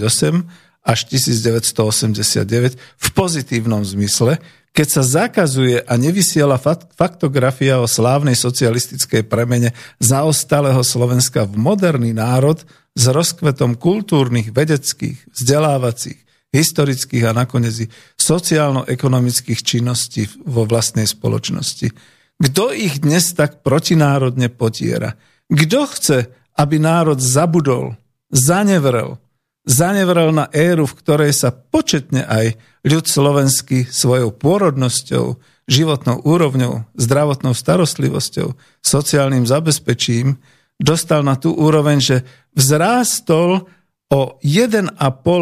[0.87, 4.39] až 1989 v pozitívnom zmysle,
[4.71, 6.55] keď sa zakazuje a nevysiela
[6.95, 12.63] faktografia o slávnej socialistickej premene zaostalého Slovenska v moderný národ
[12.95, 16.19] s rozkvetom kultúrnych, vedeckých, vzdelávacích,
[16.55, 22.18] historických a nakoniec sociálno-ekonomických činností vo vlastnej spoločnosti.
[22.39, 25.19] Kto ich dnes tak protinárodne potiera?
[25.51, 26.17] Kto chce,
[26.55, 27.99] aby národ zabudol,
[28.31, 29.19] zanevrel,
[29.67, 32.55] zanevrel na éru, v ktorej sa početne aj
[32.87, 35.35] ľud slovenský svojou pôrodnosťou,
[35.67, 40.39] životnou úrovňou, zdravotnou starostlivosťou, sociálnym zabezpečím
[40.79, 42.17] dostal na tú úroveň, že
[42.55, 43.67] vzrástol
[44.09, 44.95] o 1,5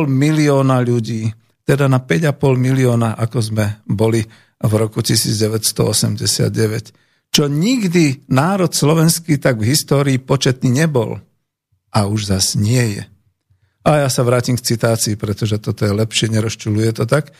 [0.09, 1.31] milióna ľudí,
[1.63, 4.25] teda na 5,5 milióna, ako sme boli
[4.61, 6.93] v roku 1989.
[7.29, 11.21] Čo nikdy národ slovenský tak v histórii početný nebol.
[11.93, 13.03] A už zas nie je.
[13.87, 17.31] A ja sa vrátim k citácii, pretože toto je lepšie, nerozčuluje to tak.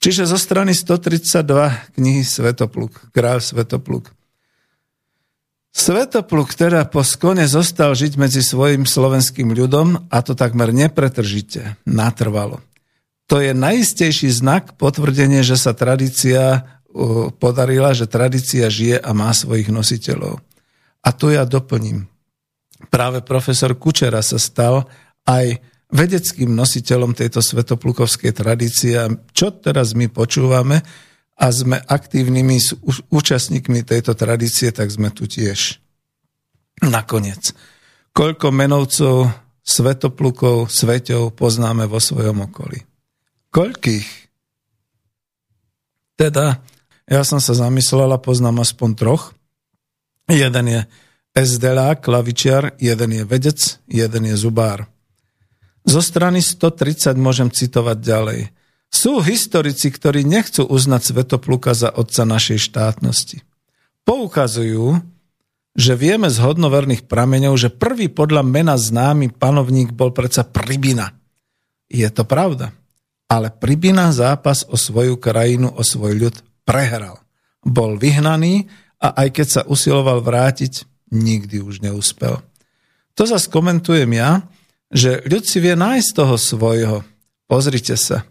[0.00, 4.14] Čiže zo strany 132 knihy Svetopluk, kráľ Svetopluk.
[5.70, 12.58] Svetopluk teda po skone zostal žiť medzi svojim slovenským ľudom a to takmer nepretržite, natrvalo.
[13.30, 16.66] To je najistejší znak, potvrdenie, že sa tradícia
[17.38, 20.42] podarila, že tradícia žije a má svojich nositeľov.
[21.06, 22.10] A tu ja doplním.
[22.90, 24.90] Práve profesor Kučera sa stal
[25.22, 25.62] aj
[25.94, 28.98] vedeckým nositeľom tejto svetoplukovskej tradície.
[29.30, 30.82] Čo teraz my počúvame,
[31.40, 35.80] a sme aktívnymi účastníkmi tejto tradície, tak sme tu tiež.
[36.84, 37.56] Nakoniec,
[38.12, 39.32] koľko menovcov,
[39.64, 42.89] svetoplukov, sveťov poznáme vo svojom okolí?
[43.50, 44.08] Koľkých?
[46.14, 46.62] Teda,
[47.10, 49.34] ja som sa zamyslel a poznám aspoň troch.
[50.30, 50.80] Jeden je
[51.34, 53.58] SDLA, klavičiar, jeden je vedec,
[53.90, 54.86] jeden je zubár.
[55.82, 58.40] Zo strany 130 môžem citovať ďalej.
[58.90, 63.42] Sú historici, ktorí nechcú uznať Svetopluka za otca našej štátnosti.
[64.02, 64.98] Poukazujú,
[65.78, 71.14] že vieme z hodnoverných prameňov, že prvý podľa mena známy panovník bol predsa Pribina.
[71.86, 72.74] Je to pravda.
[73.30, 77.22] Ale Pribina zápas o svoju krajinu, o svoj ľud prehral.
[77.62, 78.66] Bol vyhnaný
[78.98, 80.82] a aj keď sa usiloval vrátiť,
[81.14, 82.42] nikdy už neúspel.
[83.14, 84.42] To zase komentujem ja,
[84.90, 86.98] že ľud si vie nájsť toho svojho.
[87.46, 88.26] Pozrite sa.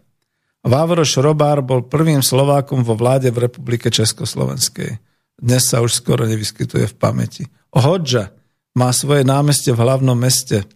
[0.60, 5.00] Vávroš Robár bol prvým Slovákom vo vláde v Republike Československej.
[5.40, 7.48] Dnes sa už skoro nevyskytuje v pamäti.
[7.72, 8.36] Hodža
[8.76, 10.68] má svoje námestie v hlavnom meste.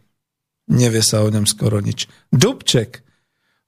[0.72, 2.08] Nevie sa o ňom skoro nič.
[2.32, 3.04] Dubček.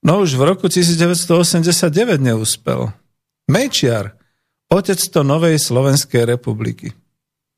[0.06, 2.94] No už v roku 1989 neúspel.
[3.50, 4.14] Mečiar.
[4.70, 6.94] Otec to novej Slovenskej republiky.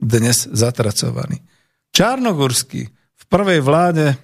[0.00, 1.44] Dnes zatracovaný.
[1.92, 2.88] Čárnogurský.
[2.92, 4.16] V prvej vláde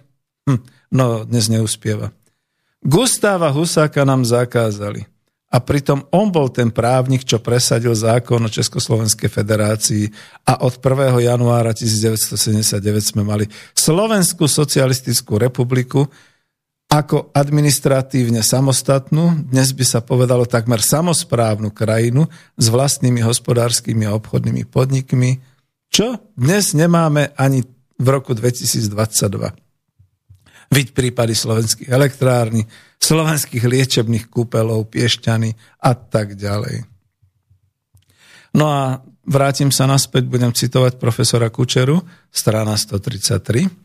[0.45, 0.61] Hm,
[0.93, 2.12] no, dnes neuspieva.
[2.85, 5.09] Gustáva Husáka nám zakázali.
[5.55, 10.05] A pritom on bol ten právnik, čo presadil zákon o Československej federácii
[10.51, 11.14] a od 1.
[11.31, 12.83] januára 1979
[13.14, 16.11] sme mali Slovenskú socialistickú republiku
[16.95, 24.62] ako administratívne samostatnú, dnes by sa povedalo takmer samosprávnu krajinu s vlastnými hospodárskymi a obchodnými
[24.70, 25.42] podnikmi,
[25.90, 27.66] čo dnes nemáme ani
[27.99, 28.95] v roku 2022.
[30.70, 32.62] Viď prípady slovenských elektrárny,
[33.03, 35.51] slovenských liečebných kúpelov, piešťany
[35.82, 36.86] a tak ďalej.
[38.55, 43.84] No a vrátim sa naspäť, budem citovať profesora Kučeru, strana 133.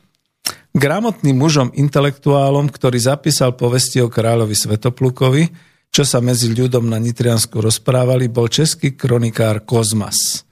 [0.70, 5.44] Gramotným mužom, intelektuálom, ktorý zapísal povesti o kráľovi Svetoplukovi,
[5.90, 10.46] čo sa medzi ľudom na Nitriansku rozprávali, bol český kronikár Kozmas.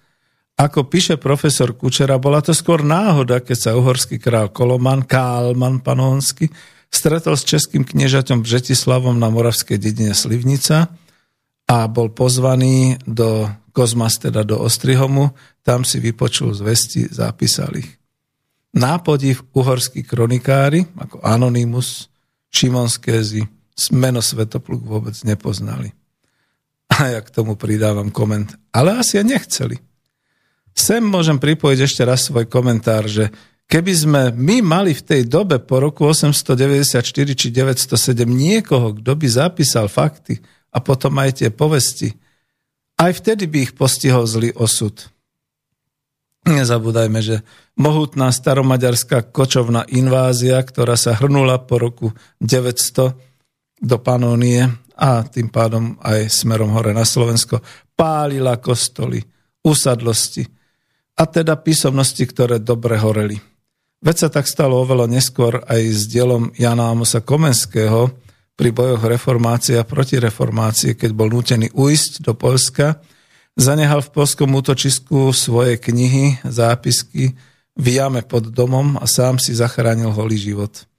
[0.57, 6.49] Ako píše profesor Kučera, bola to skôr náhoda, keď sa uhorský král Koloman, Kálman panónsky,
[6.89, 10.89] stretol s českým kniežaťom Břetislavom na moravskej dedine Slivnica
[11.69, 18.01] a bol pozvaný do Kozmas, teda do Ostrihomu, tam si vypočul zvesti, zapísal ich.
[18.77, 22.13] Nápodiv uhorskí kronikári, ako Anonymus,
[22.53, 23.41] Šimon Skézy,
[23.89, 25.93] meno Svetopluk vôbec nepoznali.
[26.93, 28.53] A ja k tomu pridávam koment.
[28.69, 29.77] Ale asi aj nechceli.
[30.77, 33.33] Sem môžem pripojiť ešte raz svoj komentár, že
[33.65, 37.01] keby sme my mali v tej dobe po roku 894
[37.33, 40.37] či 907 niekoho, kto by zapísal fakty
[40.69, 42.13] a potom aj tie povesti,
[42.97, 44.93] aj vtedy by ich postihol zlý osud.
[46.45, 47.41] Nezabúdajme, že
[47.77, 52.07] mohutná staromaďarská kočovná invázia, ktorá sa hrnula po roku
[52.41, 53.13] 900
[53.77, 54.65] do Panónie
[54.97, 57.61] a tým pádom aj smerom hore na Slovensko,
[57.93, 59.21] pálila kostoly,
[59.61, 60.57] usadlosti,
[61.17, 63.37] a teda písomnosti, ktoré dobre horeli.
[63.97, 68.13] Veď sa tak stalo oveľa neskôr aj s dielom Jana Amosa Komenského
[68.53, 73.01] pri bojoch reformácie a protireformácie, keď bol nútený ujsť do Polska,
[73.57, 77.33] zanehal v polskom útočisku svoje knihy, zápisky
[77.77, 80.89] v jame pod domom a sám si zachránil holý život.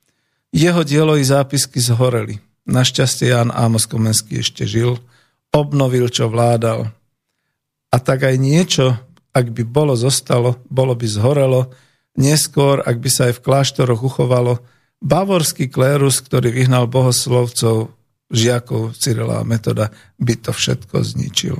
[0.54, 2.38] Jeho dielo i zápisky zhoreli.
[2.64, 4.96] Našťastie Jan Amos Komenský ešte žil,
[5.50, 6.94] obnovil, čo vládal.
[7.88, 8.96] A tak aj niečo
[9.38, 11.70] ak by bolo zostalo, bolo by zhorelo,
[12.18, 14.58] neskôr, ak by sa aj v kláštoroch uchovalo,
[14.98, 17.94] bavorský klérus, ktorý vyhnal bohoslovcov,
[18.28, 21.56] žiakov Cyrila a Metoda, by to všetko zničil.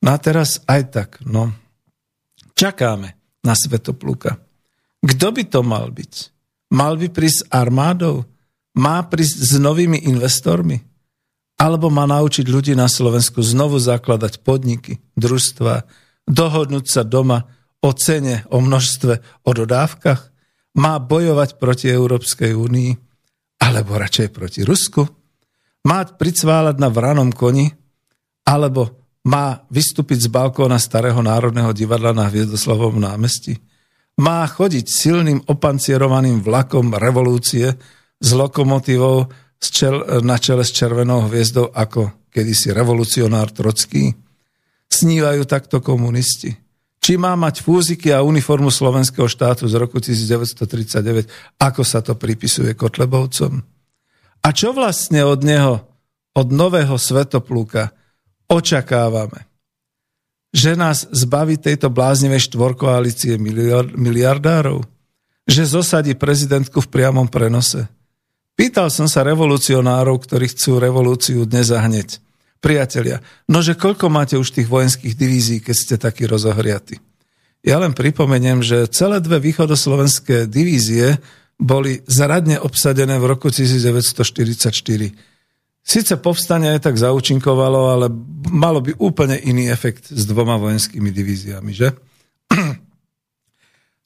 [0.00, 1.52] No a teraz aj tak, no,
[2.56, 4.40] čakáme na Svetopluka.
[5.00, 6.12] Kto by to mal byť?
[6.76, 8.28] Mal by prísť armádou?
[8.76, 10.78] Má prísť s novými investormi?
[11.60, 15.84] Alebo má naučiť ľudí na Slovensku znovu zakladať podniky, družstva,
[16.24, 17.44] dohodnúť sa doma
[17.84, 20.20] o cene, o množstve, o dodávkach?
[20.80, 22.92] Má bojovať proti Európskej únii?
[23.60, 25.04] Alebo radšej proti Rusku?
[25.84, 27.68] Má pricválať na vranom koni?
[28.48, 33.60] Alebo má vystúpiť z balkóna Starého národného divadla na Hviezdoslavovom námestí?
[34.20, 37.72] Má chodiť silným opancierovaným vlakom revolúcie
[38.20, 39.28] s lokomotívou
[40.24, 44.12] na čele s červenou hviezdou ako kedysi revolucionár Trocký?
[44.88, 46.56] Snívajú takto komunisti.
[47.00, 52.76] Či má mať fúziky a uniformu slovenského štátu z roku 1939, ako sa to pripisuje
[52.76, 53.64] Kotlebovcom?
[54.44, 55.80] A čo vlastne od neho,
[56.36, 57.92] od nového svetoplúka,
[58.50, 59.46] očakávame?
[60.50, 63.38] Že nás zbaví tejto bláznivej štvorkoalície
[63.94, 64.82] miliardárov?
[65.46, 67.86] Že zosadí prezidentku v priamom prenose?
[68.58, 72.18] Pýtal som sa revolucionárov, ktorí chcú revolúciu dnes a hneď.
[72.60, 77.00] Priatelia, nože koľko máte už tých vojenských divízií, keď ste takí rozohriatí?
[77.64, 81.16] Ja len pripomeniem, že celé dve východoslovenské divízie
[81.56, 85.29] boli zradne obsadené v roku 1944.
[85.80, 88.06] Sice povstanie aj tak zaučinkovalo, ale
[88.52, 91.88] malo by úplne iný efekt s dvoma vojenskými divíziami, že?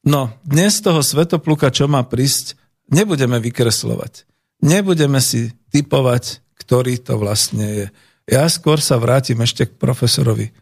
[0.04, 2.60] No, dnes toho svetopluka, čo má prísť,
[2.92, 4.28] nebudeme vykreslovať.
[4.60, 7.86] Nebudeme si typovať, ktorý to vlastne je.
[8.28, 10.52] Ja skôr sa vrátim ešte k profesorovi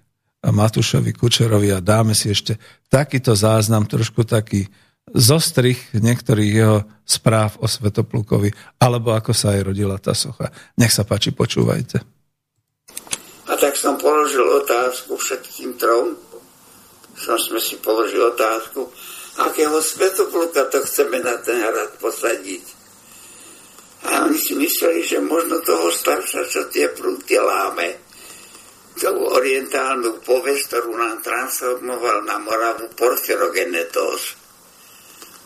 [0.43, 2.59] Matušovi Kučerovi a dáme si ešte
[2.91, 4.67] takýto záznam, trošku taký
[5.11, 10.55] zostrich niektorých jeho správ o Svetoplukovi, alebo ako sa aj rodila tá socha.
[10.79, 11.99] Nech sa páči, počúvajte.
[13.51, 16.15] A tak som položil otázku všetkým trom.
[17.19, 18.89] Som sme si položil otázku,
[19.37, 22.65] akého svetopluka to chceme na ten hrad posadiť.
[24.03, 28.03] A oni si mysleli, že možno toho starša, čo tie prúty láme,
[28.99, 34.42] tú orientálnu povesť, ktorú nám transformoval na Moravu Porfirogenetos.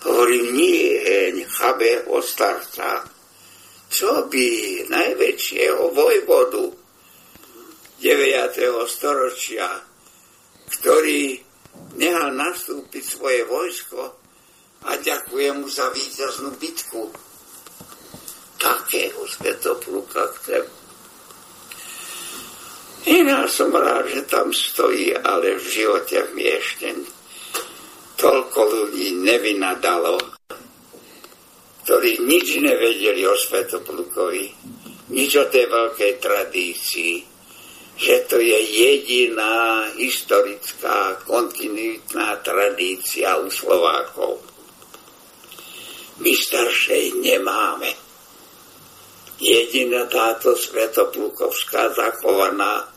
[0.07, 0.87] Hovorím, nie,
[1.51, 3.03] chabého starca,
[3.91, 4.47] čo by
[4.87, 6.65] najväčšieho vojvodu
[7.99, 8.87] 9.
[8.87, 9.67] storočia,
[10.79, 11.43] ktorý
[11.99, 14.01] nehal nastúpiť svoje vojsko
[14.87, 17.11] a ďakujem mu za víťaznú bitku.
[18.63, 20.65] Takého svetopluka chcem.
[23.07, 27.16] Iná som rád, že tam stojí, ale v živote mi ešte
[28.17, 30.17] toľko ľudí nevynadalo,
[31.85, 34.45] ktorí nič nevedeli o Svetoplukovi,
[35.13, 37.37] nič o tej veľkej tradícii
[37.97, 44.45] že to je jediná historická kontinuitná tradícia u Slovákov.
[46.21, 47.89] My staršej nemáme.
[49.41, 52.89] Jediná táto svetoplukovská zachovaná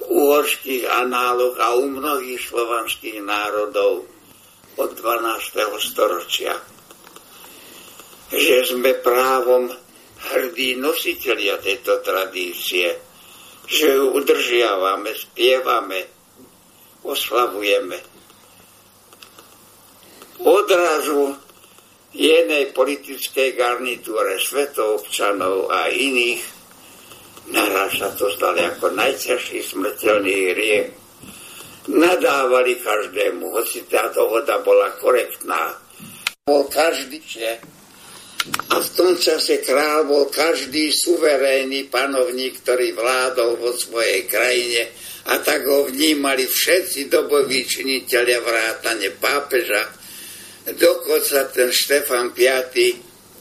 [0.04, 4.04] uhorských análoch a u mnohých slovanských národov
[4.78, 5.82] od 12.
[5.82, 6.54] storočia.
[8.32, 9.68] Že sme právom
[10.32, 13.12] hrdí nositeľia tejto tradície
[13.66, 16.04] že ju udržiavame, spievame,
[17.02, 17.98] oslavujeme.
[20.42, 21.32] Odrazu
[22.12, 26.42] jednej politickej garnitúre svetovobčanov a iných
[27.54, 31.01] naraz sa to zdali ako najťažší smrteľný hriech.
[31.90, 35.74] Nadávali každému, hoci tá dohoda bola korektná.
[36.46, 37.58] Bol každý, že
[38.70, 44.90] a v tom čase král bol každý suverénny panovník, ktorý vládol vo svojej krajine
[45.30, 49.86] a tak ho vnímali všetci doboví činiteľia vrátane pápeža.
[50.74, 52.42] Dokonca ten Štefan V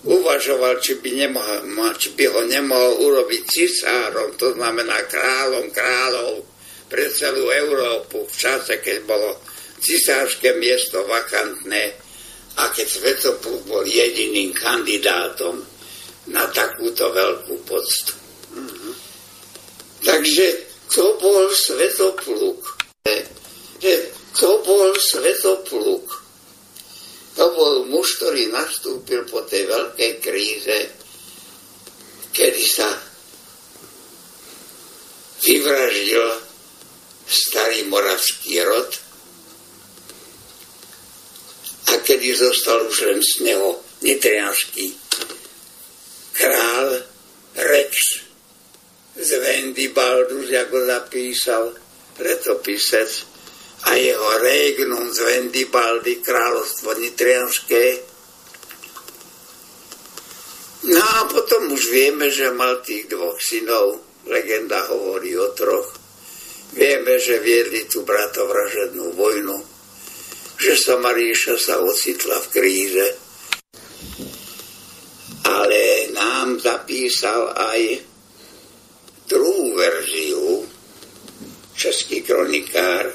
[0.05, 6.50] uvažoval, či by, nemohol, či by ho nemohol urobiť cisárom, to znamená kráľom kráľov
[6.91, 9.39] pre celú Európu v čase, keď bolo
[9.79, 11.95] cisárske miesto vakantné
[12.59, 15.63] a keď Svetopluk bol jediným kandidátom
[16.35, 18.13] na takúto veľkú poctu.
[18.51, 18.93] Mm-hmm.
[20.03, 20.45] Takže
[20.91, 22.59] to bol Svetopluk.
[24.43, 26.07] To bol Svetopluk.
[27.39, 30.77] To bol muž, ktorý nastúpil po tej veľkej kríze,
[32.35, 32.91] kedy sa
[35.39, 36.50] vyvraždil
[37.31, 38.91] starý moravský rod,
[41.91, 44.95] a kedy zostal už len z neho nitrianský
[46.31, 47.03] král
[47.55, 47.91] Rex
[49.15, 51.63] z Vendibaldus, ako zapísal
[52.15, 53.11] letopisec,
[53.91, 57.83] a jeho regnum z Vendibaldy, kráľovstvo nitrianské.
[60.85, 66.00] No a potom už vieme, že mal tých dvoch synov, legenda hovorí o troch.
[66.71, 69.71] Vieme, že viedli tú bratovražednú vojnu
[70.61, 73.07] že sa Maríša sa ocitla v kríze.
[75.41, 77.81] Ale nám zapísal aj
[79.25, 80.61] druhú verziu,
[81.73, 83.09] český kronikár,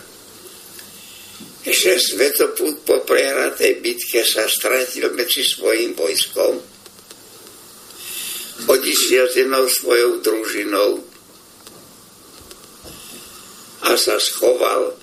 [1.63, 6.59] že Svetoput po prehratej bitke sa stratil medzi svojim vojskom,
[8.67, 11.06] odišiel s jednou svojou družinou
[13.87, 14.99] a sa schoval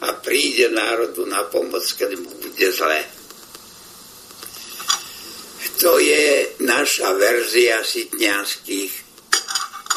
[0.00, 3.02] a príde národu na pomoc, keď mu bude zle.
[5.80, 8.92] To je naša verzia sitňanských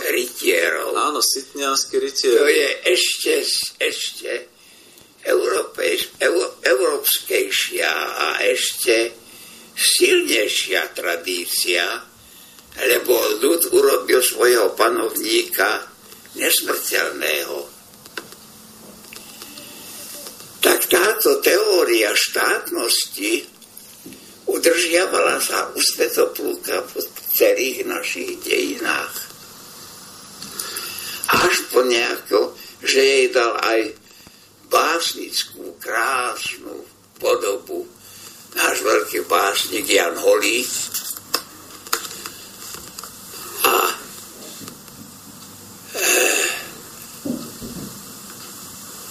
[0.09, 0.95] rytierov.
[0.95, 2.33] Áno, sitňanský rytier.
[2.39, 3.33] To je ešte,
[3.79, 4.31] ešte
[5.23, 9.11] európejš, euró, európskejšia a ešte
[9.75, 11.83] silnejšia tradícia,
[12.79, 15.83] lebo ľud urobil svojho panovníka
[16.35, 17.73] nesmrteľného
[20.63, 20.87] tak
[21.23, 23.47] táto teória štátnosti
[24.43, 26.99] udržia udržiavala sa u Svetoplúka v
[27.31, 29.15] celých našich dejinách.
[31.31, 32.51] Až po nejako,
[32.83, 33.95] že jej dal aj
[34.67, 36.83] básnickú, krásnu
[37.15, 37.87] podobu
[38.59, 40.67] náš veľký básnik Jan Holík,
[43.63, 43.75] a
[45.95, 46.43] e,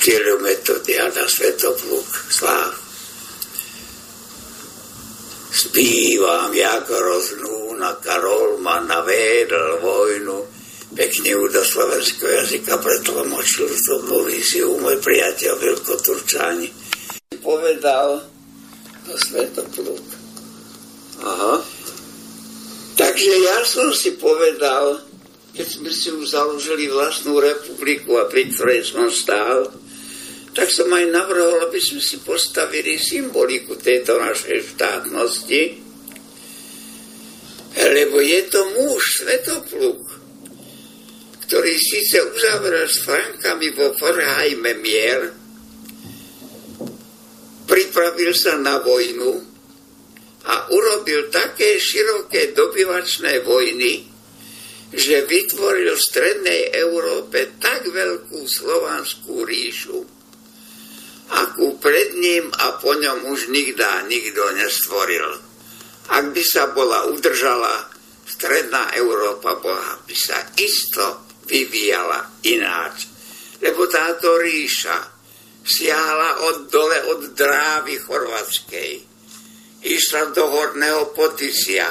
[0.02, 2.74] kilometodiada Svetopluk sláv.
[5.54, 8.02] Spívam, jak roznúna
[9.02, 10.46] Navédal vojnu,
[10.94, 13.98] pekne ju do slovenského jazyka pretlmočil to
[14.62, 16.70] u môj priateľ Vilko Turčáni.
[17.42, 18.22] Povedal
[19.02, 20.06] do Svetopluk.
[21.18, 21.58] Aha.
[22.94, 25.02] Takže ja som si povedal,
[25.50, 29.66] keď sme si už založili vlastnú republiku a pri ktorej som stál,
[30.54, 35.81] tak som aj navrhol, aby sme si postavili symboliku tejto našej štátnosti,
[37.92, 40.00] lebo je to muž, svetopluk,
[41.44, 45.28] ktorý síce uzavrel s Frankami vo Forhajme mier,
[47.68, 49.52] pripravil sa na vojnu,
[50.42, 54.02] a urobil také široké dobyvačné vojny,
[54.92, 60.02] že vytvoril v strednej Európe tak veľkú slovanskú ríšu,
[61.32, 65.51] akú pred ním a po ňom už nikdá nikto nestvoril.
[66.10, 67.86] Ak by sa bola udržala,
[68.26, 73.06] stredná Európa bola by sa isto vyvíjala ináč.
[73.62, 74.98] Lebo táto ríša
[75.62, 79.12] siahla od dole od drávy chorvatskej
[79.82, 81.90] išla do horného Potisia,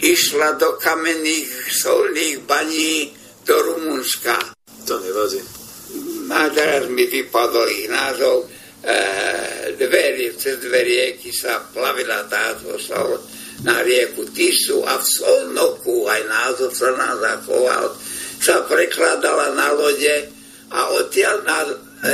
[0.00, 3.12] išla do kamenných solných baní
[3.44, 4.36] do Rumunska.
[4.88, 5.40] To nevadí.
[6.28, 8.48] A teraz mi vypadol ich názov.
[8.78, 8.96] E,
[9.74, 13.18] dveri, cez dve rieky sa plavila táto sol
[13.66, 17.90] na rieku Tisu a v Solnoku aj názov sa nám zachoval.
[18.38, 20.30] Sa prekladala na lode
[20.70, 21.58] a odtiaľ na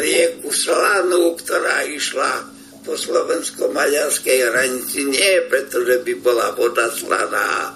[0.00, 2.48] rieku Slanu, ktorá išla
[2.84, 7.72] po slovensko-maďarskej hranici nie preto, že by bola voda slaná,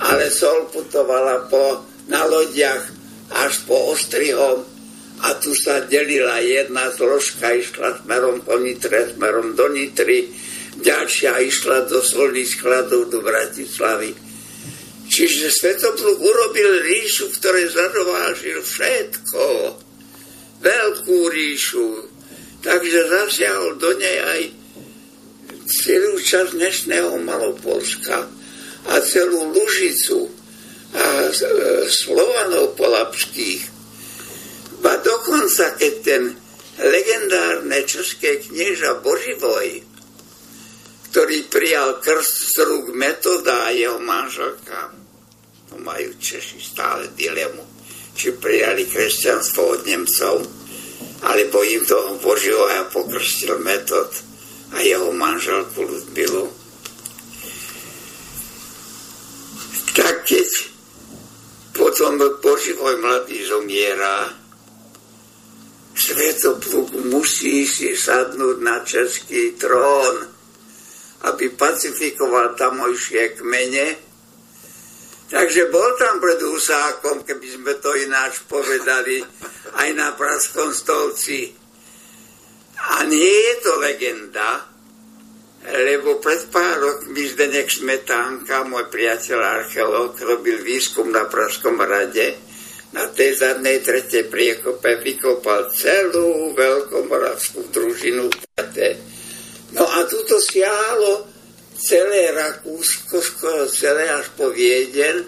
[0.00, 1.80] ale sol putovala po,
[2.12, 2.84] na lodiach
[3.32, 4.73] až po Ostrihom
[5.22, 10.26] a tu sa delila jedna zložka, išla smerom po Nitre, smerom do Nitry,
[10.82, 14.10] ďalšia išla do solných skladov do Bratislavy.
[15.04, 19.44] Čiže Svetopluk urobil ríšu, v ktorej zadovážil všetko.
[20.64, 22.14] Veľkú ríšu,
[22.64, 24.42] Takže zasiahol do nej aj
[25.68, 28.24] celú časť dnešného Malopolska
[28.88, 30.32] a celú Lužicu
[30.96, 31.32] a e,
[31.92, 33.68] Slovanov polapských.
[34.84, 36.22] Ba dokonca, keď ten
[36.76, 39.80] legendárne české knieža Boživoj,
[41.08, 44.92] ktorý prijal krst z rúk metoda a jeho manželka,
[45.72, 47.64] to majú Češi stále dilemu,
[48.12, 50.44] či prijali kresťanstvo od Nemcov,
[51.24, 54.12] alebo im toho Božieho pokrstil metod
[54.76, 56.52] a jeho manželku Ludmilu.
[59.96, 60.50] Tak keď
[61.72, 64.43] potom Boživoj mladý zomiera,
[65.94, 70.26] Svetopluk musí si sadnúť na český trón,
[71.24, 74.04] aby pacifikoval tamojšie kmene,
[75.24, 79.18] Takže bol tam pred Husákom, keby sme to ináč povedali,
[79.82, 81.50] aj na Praskom stolci.
[82.94, 84.62] A nie je to legenda,
[85.64, 92.43] lebo pred pár rokmi Zdenek Smetánka, môj priateľ archeológ, robil výskum na Praskom rade,
[92.94, 98.30] na tej zadnej tretej priekope vykopal celú veľkomoravskú družinu.
[99.74, 101.26] No a tuto siahalo
[101.74, 105.26] celé Rakúsko, skoro celé až po Vieden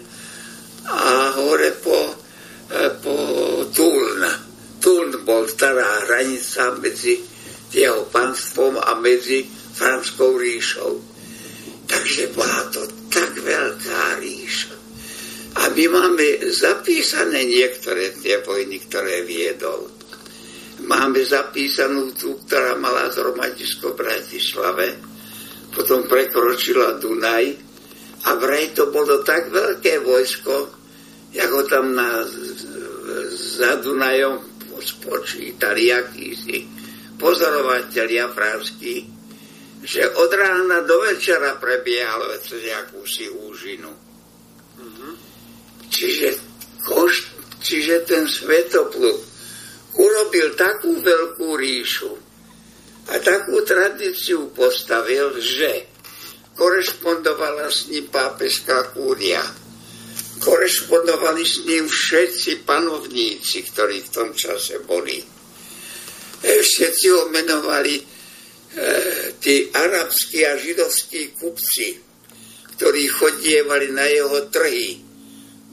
[0.87, 2.15] a hore po,
[2.71, 3.15] e, po
[3.75, 4.23] Tuln.
[4.79, 7.19] Tuln bol stará hranica medzi
[7.75, 9.43] jeho panstvom a medzi
[9.75, 11.03] Franskou ríšou.
[11.83, 14.76] Takže bola to tak veľká ríša.
[15.57, 19.89] A my máme zapísané niektoré tie vojny, ktoré viedol.
[20.85, 24.87] Máme zapísanú tú, ktorá mala zhromadisko v Bratislave
[25.77, 27.45] potom prekročila Dunaj
[28.25, 30.55] a vraj to bolo tak veľké vojsko,
[31.37, 32.25] ako tam na,
[33.37, 34.41] za Dunajom
[34.81, 36.65] spočítali akýsi
[37.21, 39.05] pozorovateľia franskí,
[39.85, 44.06] že od rána do večera prebiehalo cez akúsi úžinu.
[45.97, 46.29] Čiže,
[46.85, 47.13] koš,
[47.65, 49.17] čiže ten svetopluk
[49.97, 52.27] urobil takú veľkú ríšu,
[53.07, 55.87] a takú tradíciu postavil, že
[56.59, 59.39] korešpondovala s ním pápežská kúria.
[60.43, 65.17] Korešpondovali s ním všetci panovníci, ktorí v tom čase boli.
[65.17, 65.25] E,
[66.61, 68.03] všetci ho menovali e,
[69.39, 71.97] tí arabskí a židovskí kupci,
[72.75, 75.06] ktorí chodievali na jeho trhy.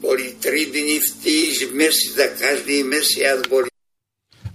[0.05, 3.73] Boli tri dni v týž, mesiac každý mesiac boli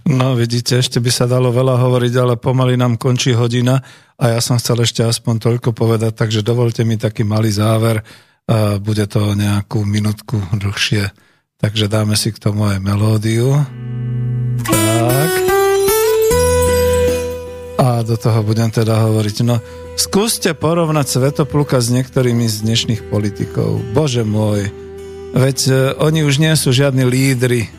[0.07, 3.83] No vidíte, ešte by sa dalo veľa hovoriť, ale pomaly nám končí hodina
[4.15, 8.07] a ja som chcel ešte aspoň toľko povedať, takže dovolte mi taký malý záver.
[8.79, 11.11] Bude to nejakú minútku dlhšie,
[11.59, 13.55] takže dáme si k tomu aj melódiu.
[14.67, 15.31] Tak.
[17.79, 19.37] A do toho budem teda hovoriť.
[19.47, 19.59] No,
[19.95, 23.79] skúste porovnať Svetopluka s niektorými z dnešných politikov.
[23.95, 24.90] Bože môj,
[25.35, 27.71] veď e, oni už nie sú žiadni lídry,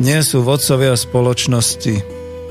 [0.00, 1.94] nie sú vodcovia spoločnosti,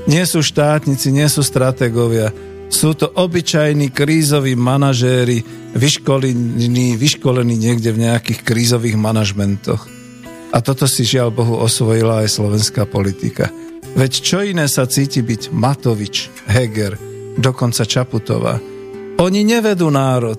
[0.06, 2.32] nie sú štátnici, nie sú stratégovia,
[2.70, 5.42] sú to obyčajní krízoví manažéri,
[5.74, 9.90] vyškolení, vyškolení niekde v nejakých krízových manažmentoch.
[10.50, 13.50] A toto si žiaľ Bohu osvojila aj slovenská politika.
[13.94, 16.94] Veď čo iné sa cíti byť Matovič, Heger,
[17.38, 18.62] dokonca Čaputová.
[19.18, 20.38] Oni nevedú národ,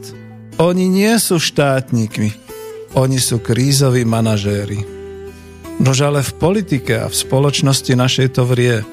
[0.56, 2.32] oni nie sú štátnikmi,
[2.96, 4.84] oni sú krízoví manažéri.
[5.82, 8.84] Nož ale v politike a v spoločnosti našej to vrie.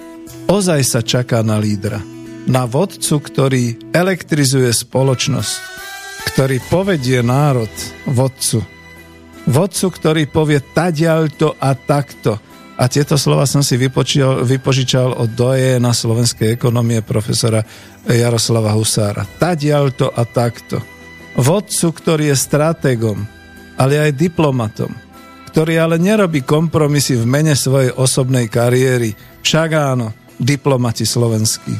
[0.49, 2.01] Ozaj sa čaká na lídra.
[2.49, 5.55] Na vodcu, ktorý elektrizuje spoločnosť.
[6.33, 7.69] Ktorý povedie národ
[8.09, 8.65] vodcu.
[9.45, 12.41] Vodcu, ktorý povie tadiaľ to a takto.
[12.79, 17.61] A tieto slova som si vypočíal, vypožičal od doje na slovenskej ekonomie profesora
[18.07, 19.27] Jaroslava Husára.
[19.27, 20.81] Tadiaľ to a takto.
[21.37, 23.38] Vodcu, ktorý je stratégom,
[23.79, 25.09] ale aj diplomatom
[25.49, 29.17] ktorý ale nerobí kompromisy v mene svojej osobnej kariéry.
[29.43, 31.75] Však áno, diplomati slovenskí.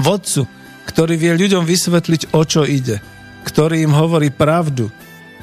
[0.00, 0.48] Vodcu,
[0.88, 3.02] ktorý vie ľuďom vysvetliť, o čo ide,
[3.44, 4.88] ktorý im hovorí pravdu,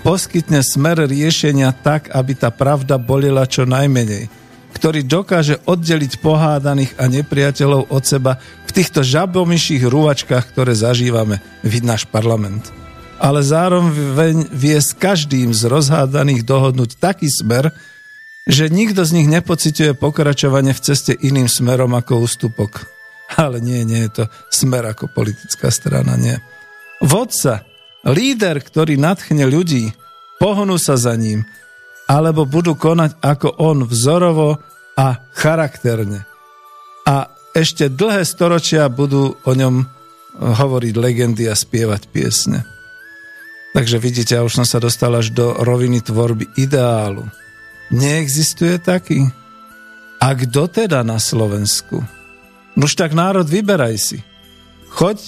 [0.01, 4.31] poskytne smer riešenia tak, aby tá pravda bolila čo najmenej,
[4.73, 11.43] ktorý dokáže oddeliť pohádaných a nepriateľov od seba v týchto žabomyších rúvačkách, ktoré zažívame.
[11.61, 12.86] Vid náš parlament
[13.17, 17.73] ale zároveň vie s každým z rozhádaných dohodnúť taký smer,
[18.47, 22.87] že nikto z nich nepociťuje pokračovanie v ceste iným smerom ako ústupok.
[23.35, 26.39] Ale nie, nie je to smer ako politická strana, nie.
[27.03, 27.67] Vodca,
[28.07, 29.91] líder, ktorý nadchne ľudí,
[30.39, 31.43] pohnú sa za ním,
[32.07, 34.63] alebo budú konať ako on vzorovo
[34.95, 36.23] a charakterne.
[37.03, 39.83] A ešte dlhé storočia budú o ňom
[40.39, 42.76] hovoriť legendy a spievať piesne.
[43.77, 47.29] Takže vidíte, ja už som sa dostal až do roviny tvorby ideálu.
[47.93, 49.29] Neexistuje taký?
[50.17, 52.01] A kto teda na Slovensku?
[52.73, 54.17] Nuž tak národ, vyberaj si.
[54.97, 55.21] Choď,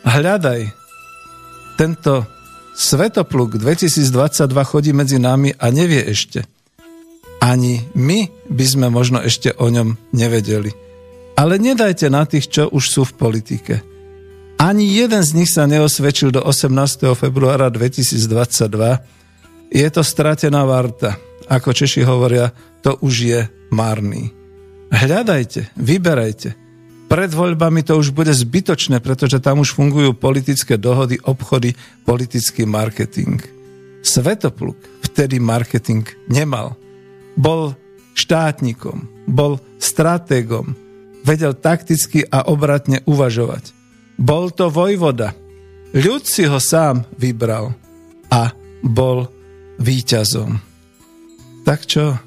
[0.00, 0.72] hľadaj.
[1.76, 2.24] Tento
[2.72, 4.00] Svetopluk 2022
[4.64, 6.48] chodí medzi nami a nevie ešte.
[7.44, 10.72] Ani my by sme možno ešte o ňom nevedeli.
[11.36, 13.93] Ale nedajte na tých, čo už sú v politike.
[14.64, 17.04] Ani jeden z nich sa neosvedčil do 18.
[17.12, 18.16] februára 2022.
[19.68, 21.20] Je to stratená varta.
[21.52, 22.48] Ako Češi hovoria,
[22.80, 24.32] to už je márny.
[24.88, 26.56] Hľadajte, vyberajte.
[27.12, 31.76] Pred voľbami to už bude zbytočné, pretože tam už fungujú politické dohody, obchody,
[32.08, 33.44] politický marketing.
[34.00, 36.72] Svetopluk vtedy marketing nemal.
[37.36, 37.76] Bol
[38.16, 40.72] štátnikom, bol stratégom,
[41.20, 43.83] vedel takticky a obratne uvažovať.
[44.18, 45.34] Bol to vojvoda.
[45.94, 47.74] Ľud si ho sám vybral
[48.30, 48.50] a
[48.82, 49.30] bol
[49.78, 50.58] víťazom.
[51.64, 52.18] Tak čo,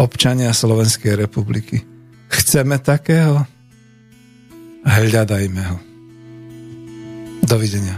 [0.00, 1.84] občania Slovenskej republiky?
[2.32, 3.44] Chceme takého?
[4.82, 5.78] Hľadajme ho.
[7.44, 7.96] Dovidenia.